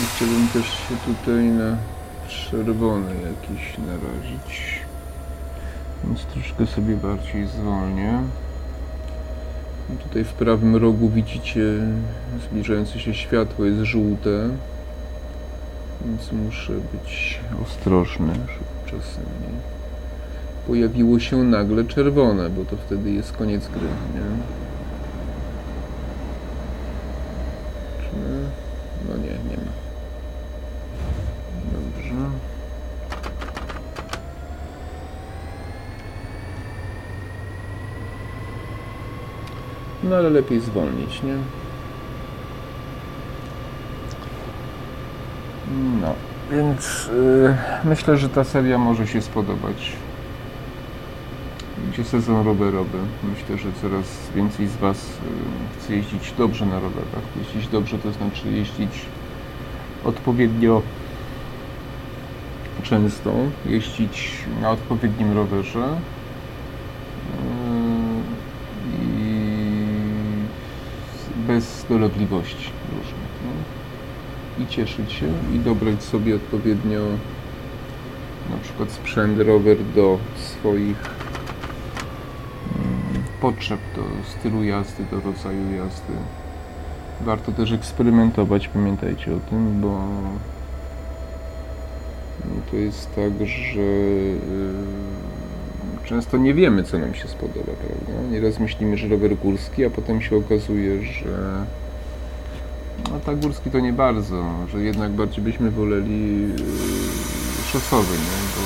[0.00, 1.76] Nie Chciałbym też się tutaj na
[2.28, 4.80] czerwony jakiś narazić.
[6.04, 8.20] Więc troszkę sobie bardziej zwolnię.
[10.02, 11.60] Tutaj w prawym rogu widzicie
[12.44, 14.48] zbliżające się światło jest żółte.
[16.04, 18.32] Więc muszę być ostrożny,
[18.86, 19.76] nie
[20.66, 24.20] pojawiło się nagle czerwone, bo to wtedy jest koniec gry, nie?
[29.08, 29.85] No nie, nie ma.
[31.72, 32.30] Dobrze.
[40.04, 41.36] No ale lepiej zwolnić, nie?
[46.00, 46.14] No,
[46.50, 49.92] więc y, myślę, że ta seria może się spodobać.
[51.78, 52.98] Będzie sezon rowerowy.
[53.34, 57.24] Myślę, że coraz więcej z Was y, chce jeździć dobrze na rowerach.
[57.36, 59.06] Jeździć dobrze to znaczy jeździć
[60.06, 60.82] odpowiednio
[62.82, 63.34] często,
[63.66, 65.88] jeździć na odpowiednim rowerze.
[67.32, 67.96] Yy,
[68.92, 69.46] i
[71.46, 73.30] bez dolegliwości różnych.
[74.58, 74.64] Nie?
[74.64, 77.00] I cieszyć się i dobrać sobie odpowiednio
[78.50, 81.10] na przykład sprzęt, rower do swoich
[82.76, 86.12] mm, potrzeb, do stylu jazdy, do rodzaju jazdy.
[87.20, 90.00] Warto też eksperymentować, pamiętajcie o tym, bo
[92.70, 94.38] to jest tak, że yy,
[96.04, 98.22] często nie wiemy, co nam się spodoba, prawda?
[98.30, 101.64] Nieraz myślimy, że rower górski, a potem się okazuje, że
[103.10, 106.48] no tak górski to nie bardzo, że jednak bardziej byśmy woleli yy,
[107.72, 108.38] szosowy, nie?
[108.56, 108.62] Bo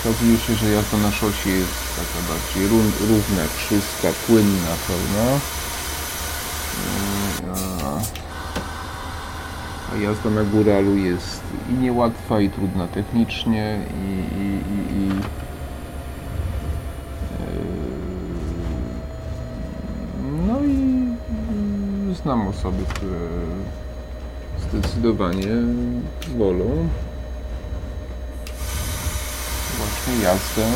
[0.00, 2.68] okazuje się, że jazda na szosie jest taka bardziej
[3.08, 5.32] równa, czysta, płynna, prawda?
[6.76, 7.52] Yy,
[7.84, 8.00] a-
[9.85, 15.10] a jazda na góralu jest i niełatwa, i trudna technicznie, i, i, i, i
[17.40, 17.96] Yy,
[20.46, 21.06] No i
[22.22, 23.18] znam osoby, które
[24.68, 25.48] zdecydowanie
[26.38, 26.88] wolą
[29.78, 30.66] właśnie jazdę.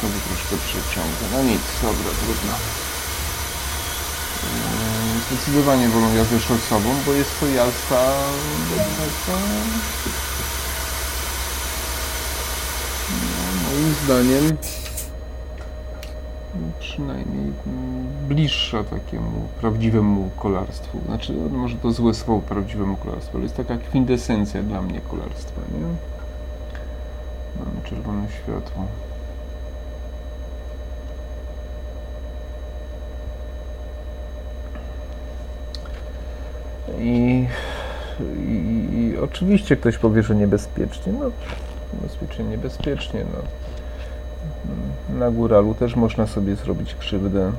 [0.00, 1.24] Znowu troszkę przeciągę.
[1.32, 2.81] No nic, dobra, trudno.
[5.32, 8.12] Zdecydowanie wolą jazdę szosową, bo jest to jazda
[8.70, 8.76] no,
[13.70, 14.56] moim zdaniem
[16.80, 17.52] przynajmniej
[18.28, 20.98] bliższa takiemu prawdziwemu kolarstwu.
[21.06, 25.60] Znaczy, no, może to złe słowo prawdziwemu kolarstwu, ale jest taka kwintesencja dla mnie kolarstwa,
[25.74, 25.80] nie?
[27.64, 28.84] Mamy czerwone światło.
[36.98, 37.46] I,
[38.48, 41.12] i, I oczywiście ktoś powie, że niebezpiecznie.
[41.12, 41.30] No,
[42.02, 43.24] bezpiecznie, niebezpiecznie.
[43.32, 43.42] No.
[45.18, 47.52] Na góralu też można sobie zrobić krzywdę.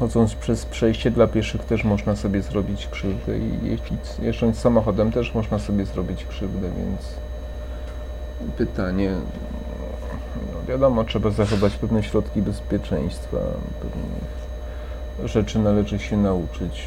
[0.00, 3.78] chodząc przez przejście dla pieszych też można sobie zrobić krzywdę i
[4.22, 7.00] jeżdżąc samochodem też można sobie zrobić krzywdę, więc
[8.56, 9.10] pytanie,
[10.36, 13.36] no wiadomo, trzeba zachować pewne środki bezpieczeństwa,
[13.80, 14.39] pewnych
[15.24, 16.86] rzeczy należy się nauczyć,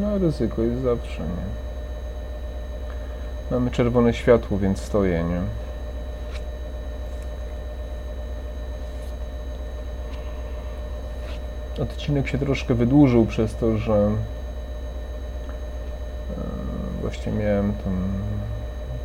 [0.00, 1.68] no ryzyko jest zawsze, nie?
[3.50, 5.40] Mamy czerwone światło, więc stoję, nie?
[11.82, 14.10] Odcinek się troszkę wydłużył przez to, że e,
[17.00, 18.08] właśnie miałem tam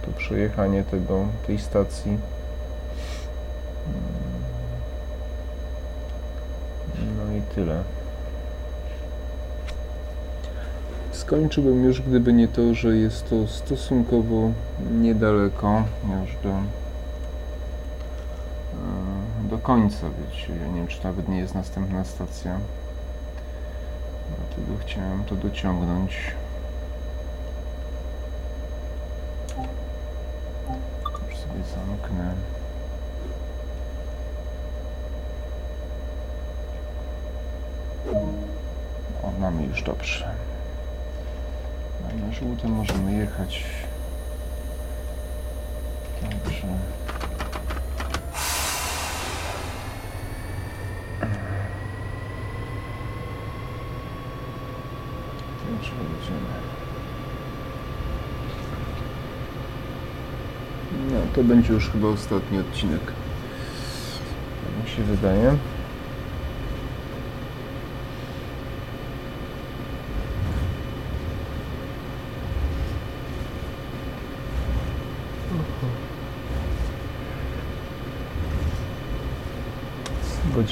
[0.05, 2.17] to przejechanie tego, tej stacji.
[7.17, 7.83] No i tyle.
[11.33, 14.51] Skończyłbym już, gdyby nie to, że jest to stosunkowo
[14.91, 15.83] niedaleko
[16.21, 16.63] już do, e,
[19.49, 20.55] do końca, wiecie.
[20.61, 22.59] Ja nie wiem, czy nawet nie jest następna stacja.
[24.37, 26.17] Dlatego chciałem to dociągnąć.
[31.29, 32.33] Już sobie zamknę.
[39.23, 40.52] O, mamy już dobrze.
[42.19, 43.63] No, na żółtym możemy jechać.
[46.21, 46.67] Także.
[55.59, 56.53] Także jedziemy.
[61.11, 63.01] No, to będzie już chyba ostatni odcinek.
[63.05, 65.57] Tak mi się wydaje.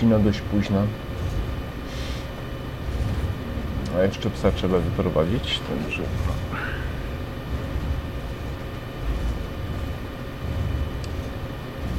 [0.02, 0.82] Godzina dość późna.
[3.98, 6.04] A jeszcze psa trzeba wyprowadzić, także...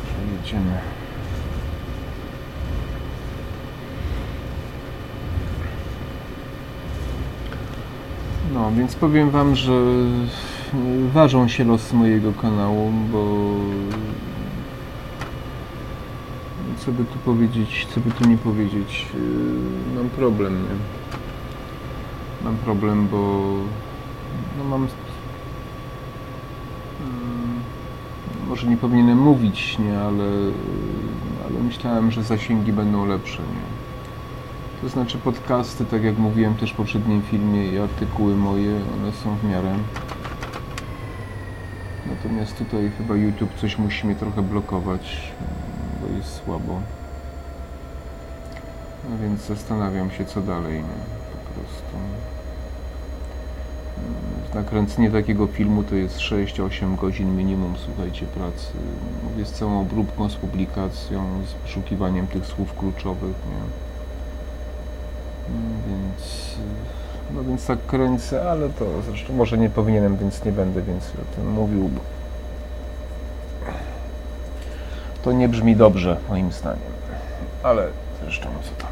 [0.02, 0.78] Także jedziemy.
[8.54, 9.72] No, więc powiem Wam, że
[11.12, 13.54] ważą się losy mojego kanału, bo
[16.86, 19.20] co by tu powiedzieć, co by tu nie powiedzieć, yy,
[19.96, 20.76] mam problem, nie?
[22.44, 23.52] Mam problem, bo
[24.58, 24.88] no mam yy,
[28.48, 30.24] może nie powinienem mówić, nie, ale,
[31.44, 33.82] ale myślałem, że zasięgi będą lepsze, nie?
[34.82, 39.36] To znaczy podcasty, tak jak mówiłem też w poprzednim filmie i artykuły moje, one są
[39.36, 39.74] w miarę.
[42.06, 45.32] Natomiast tutaj chyba YouTube coś musi mnie trochę blokować,
[46.22, 46.80] słabo.
[49.10, 51.22] No więc zastanawiam się co dalej, nie?
[51.32, 51.96] po prostu.
[54.54, 58.72] Nakręcenie takiego filmu to jest 6-8 godzin minimum, słuchajcie, pracy.
[59.24, 63.62] Mówię z całą obróbką, z publikacją, z poszukiwaniem tych słów kluczowych, nie?
[65.88, 66.56] Więc,
[67.34, 71.36] no więc tak kręcę, ale to zresztą może nie powinienem, więc nie będę więcej o
[71.36, 71.88] tym mówił.
[71.88, 72.00] Bo
[75.22, 76.92] to nie brzmi dobrze, moim zdaniem.
[77.62, 77.86] Ale
[78.22, 78.90] zresztą co tam.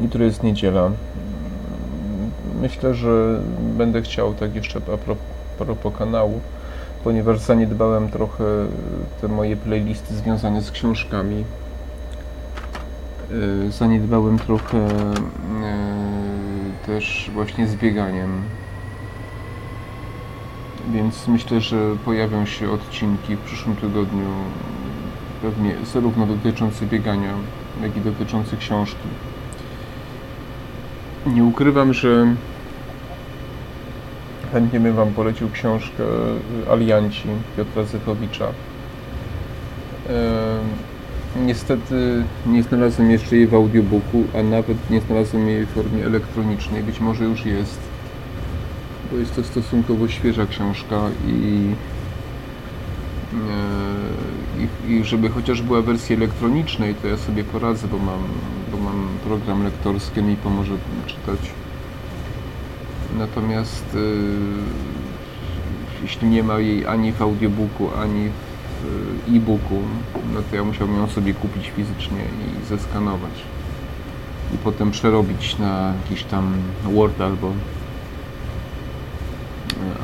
[0.00, 0.90] Jutro jest niedziela.
[2.60, 4.80] Myślę, że będę chciał tak jeszcze
[5.58, 6.40] a propos, kanału,
[7.04, 8.44] ponieważ zaniedbałem trochę
[9.20, 11.44] te moje playlisty związane z książkami.
[13.30, 14.86] Yy, Zaniedbałem trochę yy,
[16.86, 18.42] też właśnie z bieganiem.
[20.92, 24.26] Więc myślę, że pojawią się odcinki w przyszłym tygodniu,
[25.42, 27.34] pewnie zarówno dotyczące biegania,
[27.82, 29.08] jak i dotyczące książki.
[31.26, 32.34] Nie ukrywam, że
[34.52, 36.04] chętnie bym Wam polecił książkę
[36.70, 38.46] Alianci Piotra Zychowicza.
[41.46, 46.82] Niestety nie znalazłem jeszcze jej w audiobooku, a nawet nie znalazłem jej w formie elektronicznej.
[46.82, 47.80] Być może już jest,
[49.10, 50.96] bo jest to stosunkowo świeża książka
[51.26, 51.70] i,
[53.34, 58.20] e, i, i żeby chociaż była wersja elektronicznej, to ja sobie poradzę, bo mam,
[58.72, 60.74] bo mam program lektorski, mi pomoże
[61.06, 61.50] czytać.
[63.18, 63.98] Natomiast e,
[66.02, 68.50] jeśli nie ma jej ani w audiobooku, ani w
[68.84, 69.82] w e-booku,
[70.34, 73.32] no to ja musiałbym ją sobie kupić fizycznie i zeskanować.
[74.54, 76.54] I potem przerobić na jakiś tam
[76.84, 77.52] Word albo,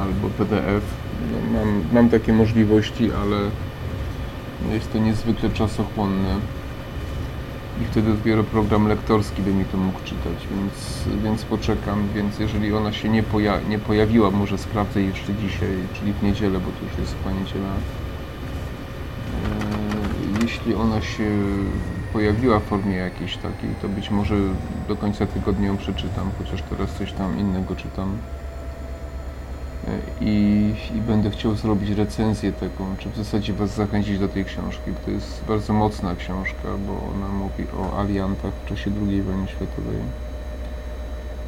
[0.01, 0.85] albo PDF.
[1.33, 3.37] No, mam, mam takie możliwości, ale
[4.75, 6.35] jest to niezwykle czasochłonne.
[7.83, 10.73] i wtedy dopiero program lektorski by mi to mógł czytać, więc,
[11.25, 16.13] więc poczekam, więc jeżeli ona się nie, poja- nie pojawiła, może sprawdzę jeszcze dzisiaj, czyli
[16.13, 17.69] w niedzielę, bo to już jest chyba niedziela.
[17.69, 17.77] Eee,
[20.43, 21.25] Jeśli ona się
[22.13, 24.35] pojawiła w formie jakiejś takiej, to być może
[24.89, 28.17] do końca tygodnia ją przeczytam, chociaż teraz coś tam innego czytam.
[30.21, 34.91] I, I będę chciał zrobić recenzję taką, czy w zasadzie Was zachęcić do tej książki.
[34.91, 39.49] bo To jest bardzo mocna książka, bo ona mówi o aliantach w czasie II wojny
[39.49, 39.99] światowej.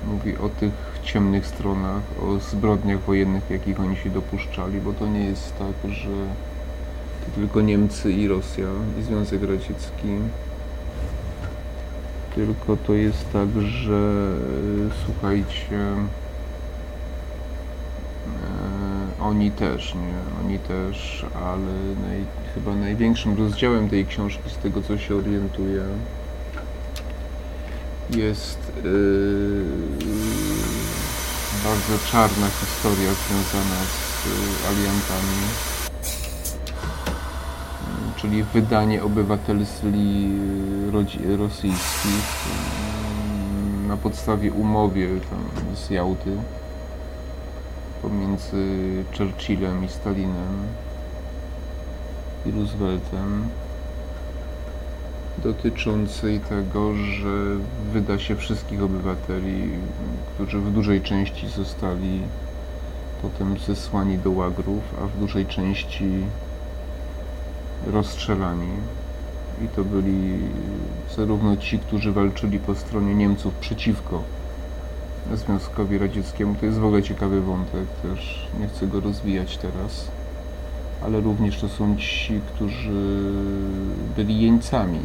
[0.07, 5.25] Mówi o tych ciemnych stronach, o zbrodniach wojennych, jakich oni się dopuszczali, bo to nie
[5.25, 6.11] jest tak, że
[7.25, 8.69] to tylko Niemcy i Rosja
[9.01, 10.09] i Związek Radziecki.
[12.35, 14.33] Tylko to jest tak, że
[14.89, 15.79] e, słuchajcie,
[19.21, 20.45] oni też, nie?
[20.45, 21.73] Oni też, ale
[22.09, 22.25] naj,
[22.55, 25.83] chyba największym rozdziałem tej książki, z tego co się orientuję,
[28.11, 29.65] jest yy,
[31.65, 35.39] bardzo czarna historia związana z y, aliantami,
[38.17, 40.29] czyli wydanie obywatelstwi
[40.93, 42.49] rodzi- rosyjskich
[43.89, 45.21] na podstawie umowy
[45.75, 46.37] z Jałty
[48.03, 48.67] pomiędzy
[49.19, 50.67] Churchillem i Stalinem
[52.47, 53.49] i Rooseveltem
[55.39, 57.57] dotyczącej tego, że
[57.93, 59.71] wyda się wszystkich obywateli,
[60.35, 62.21] którzy w dużej części zostali
[63.23, 66.11] potem zesłani do łagrów, a w dużej części
[67.87, 68.71] rozstrzelani.
[69.65, 70.39] I to byli
[71.17, 74.23] zarówno ci, którzy walczyli po stronie Niemców przeciwko
[75.35, 76.55] Związkowi Radzieckiemu.
[76.55, 80.09] To jest w ogóle ciekawy wątek, też nie chcę go rozwijać teraz
[81.03, 83.33] ale również to są ci, którzy
[84.17, 85.01] byli jeńcami,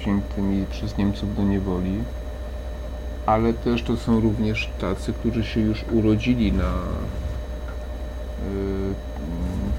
[0.00, 1.98] wziętymi przez Niemców do niewoli,
[3.26, 6.74] ale też to są również tacy, którzy się już urodzili na y,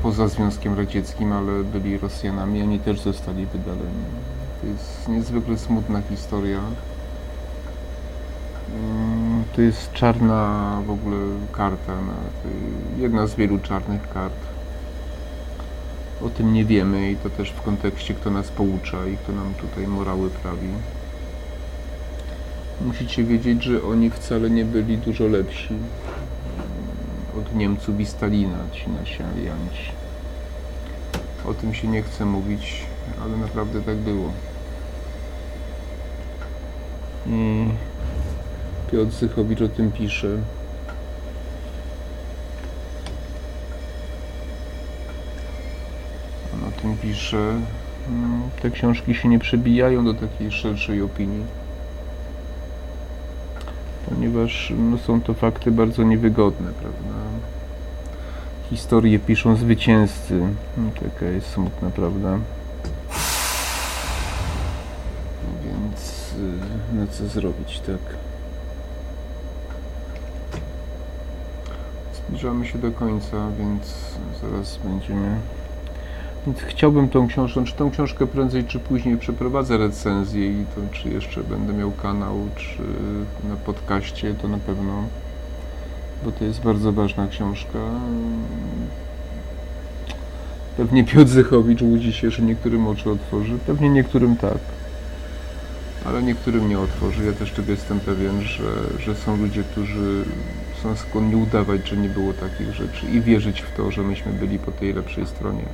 [0.04, 4.06] poza Związkiem Radzieckim, ale byli Rosjanami, oni też zostali wydaleni.
[4.62, 6.60] To jest niezwykle smutna historia.
[9.56, 11.18] To jest czarna w ogóle
[11.52, 11.94] karta,
[12.44, 14.34] tej- jedna z wielu czarnych kart
[16.26, 19.54] o tym nie wiemy i to też w kontekście kto nas poucza i kto nam
[19.54, 20.68] tutaj morały prawi.
[22.82, 25.74] Musicie wiedzieć, że oni wcale nie byli dużo lepsi
[27.38, 29.92] od Niemców i Stalina, ci nasi alianci.
[31.46, 32.82] O tym się nie chce mówić,
[33.24, 34.32] ale naprawdę tak było.
[37.28, 37.66] I
[38.92, 40.28] Piotr Zychowicz o tym pisze.
[46.54, 47.38] On o tym pisze.
[48.10, 51.46] Mm, Te książki się nie przebijają do takiej szerszej opinii,
[54.10, 57.20] ponieważ no, są to fakty bardzo niewygodne, prawda?
[58.70, 60.40] Historie piszą zwycięzcy.
[60.78, 62.40] No, Taka jest smutna prawda.
[65.66, 66.36] Więc
[66.94, 68.31] no co zrobić, tak?
[72.32, 73.96] Zbliżamy się do końca, więc
[74.42, 75.36] zaraz będziemy
[76.46, 81.10] więc chciałbym tą książkę, czy tą książkę prędzej czy później przeprowadzę recenzję i to czy
[81.10, 82.82] jeszcze będę miał kanał, czy
[83.50, 85.04] na podcaście, to na pewno,
[86.26, 87.80] bo to jest bardzo ważna książka.
[90.78, 94.60] Pewnie Piotr Zychowicz łudzi się, że niektórym oczy otworzy, pewnie niektórym tak,
[96.06, 97.26] ale niektórym nie otworzy.
[97.26, 100.24] Ja też tego jestem pewien, że, że są ludzie, którzy
[100.84, 104.60] są skłonni udawać, że nie było takich rzeczy i wierzyć w to, że myśmy byli
[104.60, 105.66] po tej lepszej stronie.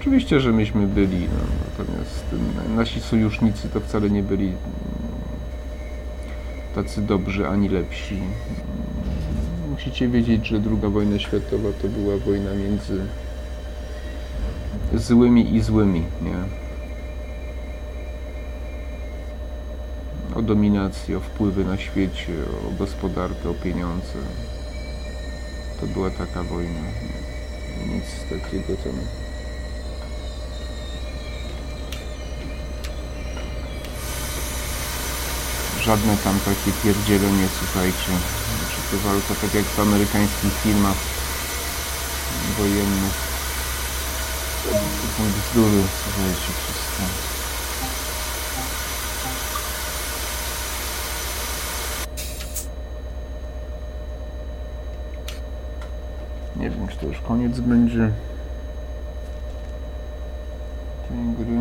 [0.00, 2.24] Oczywiście, że myśmy byli, no, natomiast
[2.76, 4.56] nasi sojusznicy to wcale nie byli mm,
[6.74, 8.20] tacy dobrzy ani lepsi.
[9.70, 13.00] Musicie wiedzieć, że II wojna światowa to była wojna między
[14.94, 16.61] złymi i złymi, nie?
[20.36, 22.32] O dominację, o wpływy na świecie,
[22.68, 24.18] o gospodarkę, o pieniądze.
[25.80, 26.80] To była taka wojna.
[27.86, 29.22] Nic takiego tam.
[35.84, 38.12] żadne tam takie pierdzielenie, słuchajcie.
[38.58, 40.96] Znaczy to walka tak jak w amerykańskich filmach
[42.58, 43.16] wojennych.
[44.64, 47.41] To są bzdury, słuchajcie, wszystko.
[56.62, 58.10] Nie wiem, czy to już koniec będzie
[61.08, 61.56] tej gry.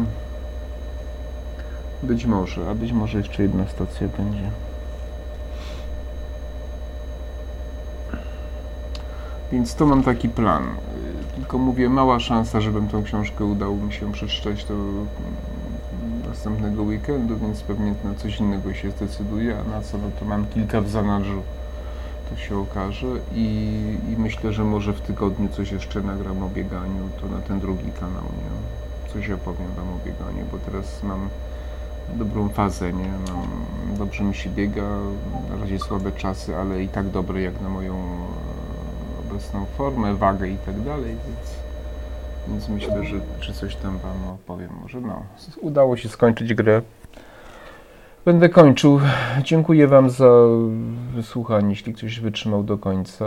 [2.03, 4.51] Być może, a być może jeszcze jedna stacja będzie.
[9.51, 10.63] Więc to mam taki plan.
[11.35, 15.07] Tylko mówię, mała szansa, żebym tą książkę udało mi się przeczytać do mm,
[16.27, 20.45] następnego weekendu, więc pewnie na coś innego się zdecyduję, a na co, no to mam
[20.45, 21.41] kilka w zanadrzu.
[22.31, 23.45] To się okaże i,
[24.09, 27.91] i myślę, że może w tygodniu coś jeszcze nagram o bieganiu, to na ten drugi
[27.99, 29.13] kanał, nie?
[29.13, 31.29] Coś opowiem Wam o bieganiu, bo teraz mam
[32.13, 33.09] dobrą fazę, nie?
[33.33, 33.47] Mam,
[33.97, 34.89] dobrze mi się biega,
[35.49, 40.47] na razie słabe czasy, ale i tak dobre jak na moją e, obecną formę, wagę
[40.47, 41.55] i tak dalej, więc,
[42.47, 44.69] więc myślę, że, że coś tam Wam opowiem.
[44.81, 45.23] Może no,
[45.61, 46.81] udało się skończyć grę.
[48.25, 48.99] Będę kończył.
[49.43, 50.29] Dziękuję Wam za
[51.13, 53.25] wysłuchanie, jeśli ktoś wytrzymał do końca.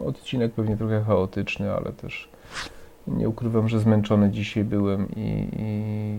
[0.00, 2.28] Yy, Odcinek pewnie trochę chaotyczny, ale też
[3.06, 6.18] nie ukrywam, że zmęczony dzisiaj byłem i, i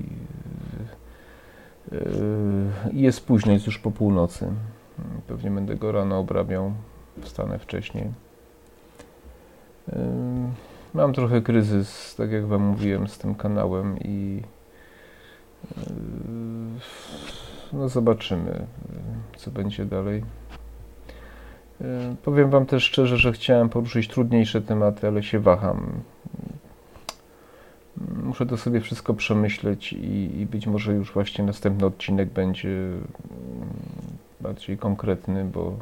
[2.92, 4.48] i jest późno, jest już po północy.
[5.28, 6.72] Pewnie będę go rano obrabiał,
[7.22, 8.06] wstanę wcześniej.
[9.88, 9.96] Yy,
[10.94, 14.42] Mam trochę kryzys, tak jak Wam mówiłem, z tym kanałem i
[17.73, 20.23] no zobaczymy, yy, co będzie dalej.
[21.81, 21.88] Yy,
[22.23, 26.02] Powiem Wam też szczerze, że chciałem poruszyć trudniejsze tematy, ale się waham.
[28.23, 33.03] Muszę to sobie wszystko przemyśleć i, i być może już właśnie następny odcinek będzie mm,
[34.41, 35.77] bardziej konkretny, bo,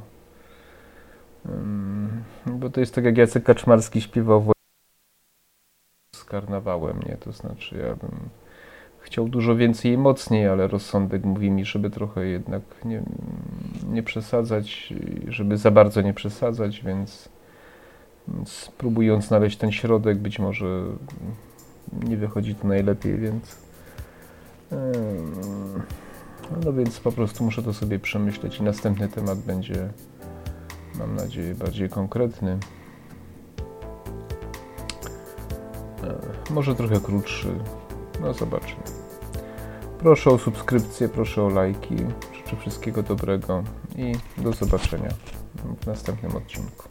[1.45, 4.51] mm, bo to jest tak jak Jacek Kaczmarski śpiewał
[6.15, 7.17] z karnawałem, nie?
[7.17, 8.29] To znaczy ja bym
[9.07, 13.01] chciał dużo więcej i mocniej, ale rozsądek mówi mi, żeby trochę jednak nie,
[13.89, 14.93] nie przesadzać,
[15.27, 17.29] żeby za bardzo nie przesadzać, więc,
[18.27, 20.83] więc próbując znaleźć ten środek, być może
[21.93, 23.57] nie wychodzi to najlepiej, więc
[26.65, 29.89] no więc po prostu muszę to sobie przemyśleć i następny temat będzie,
[30.99, 32.57] mam nadzieję, bardziej konkretny.
[36.03, 37.47] E, Może trochę krótszy,
[38.21, 38.83] no zobaczymy.
[39.99, 41.95] Proszę o subskrypcję, proszę o lajki.
[42.35, 43.63] Życzę wszystkiego dobrego
[43.95, 45.09] i do zobaczenia
[45.81, 46.83] w następnym odcinku.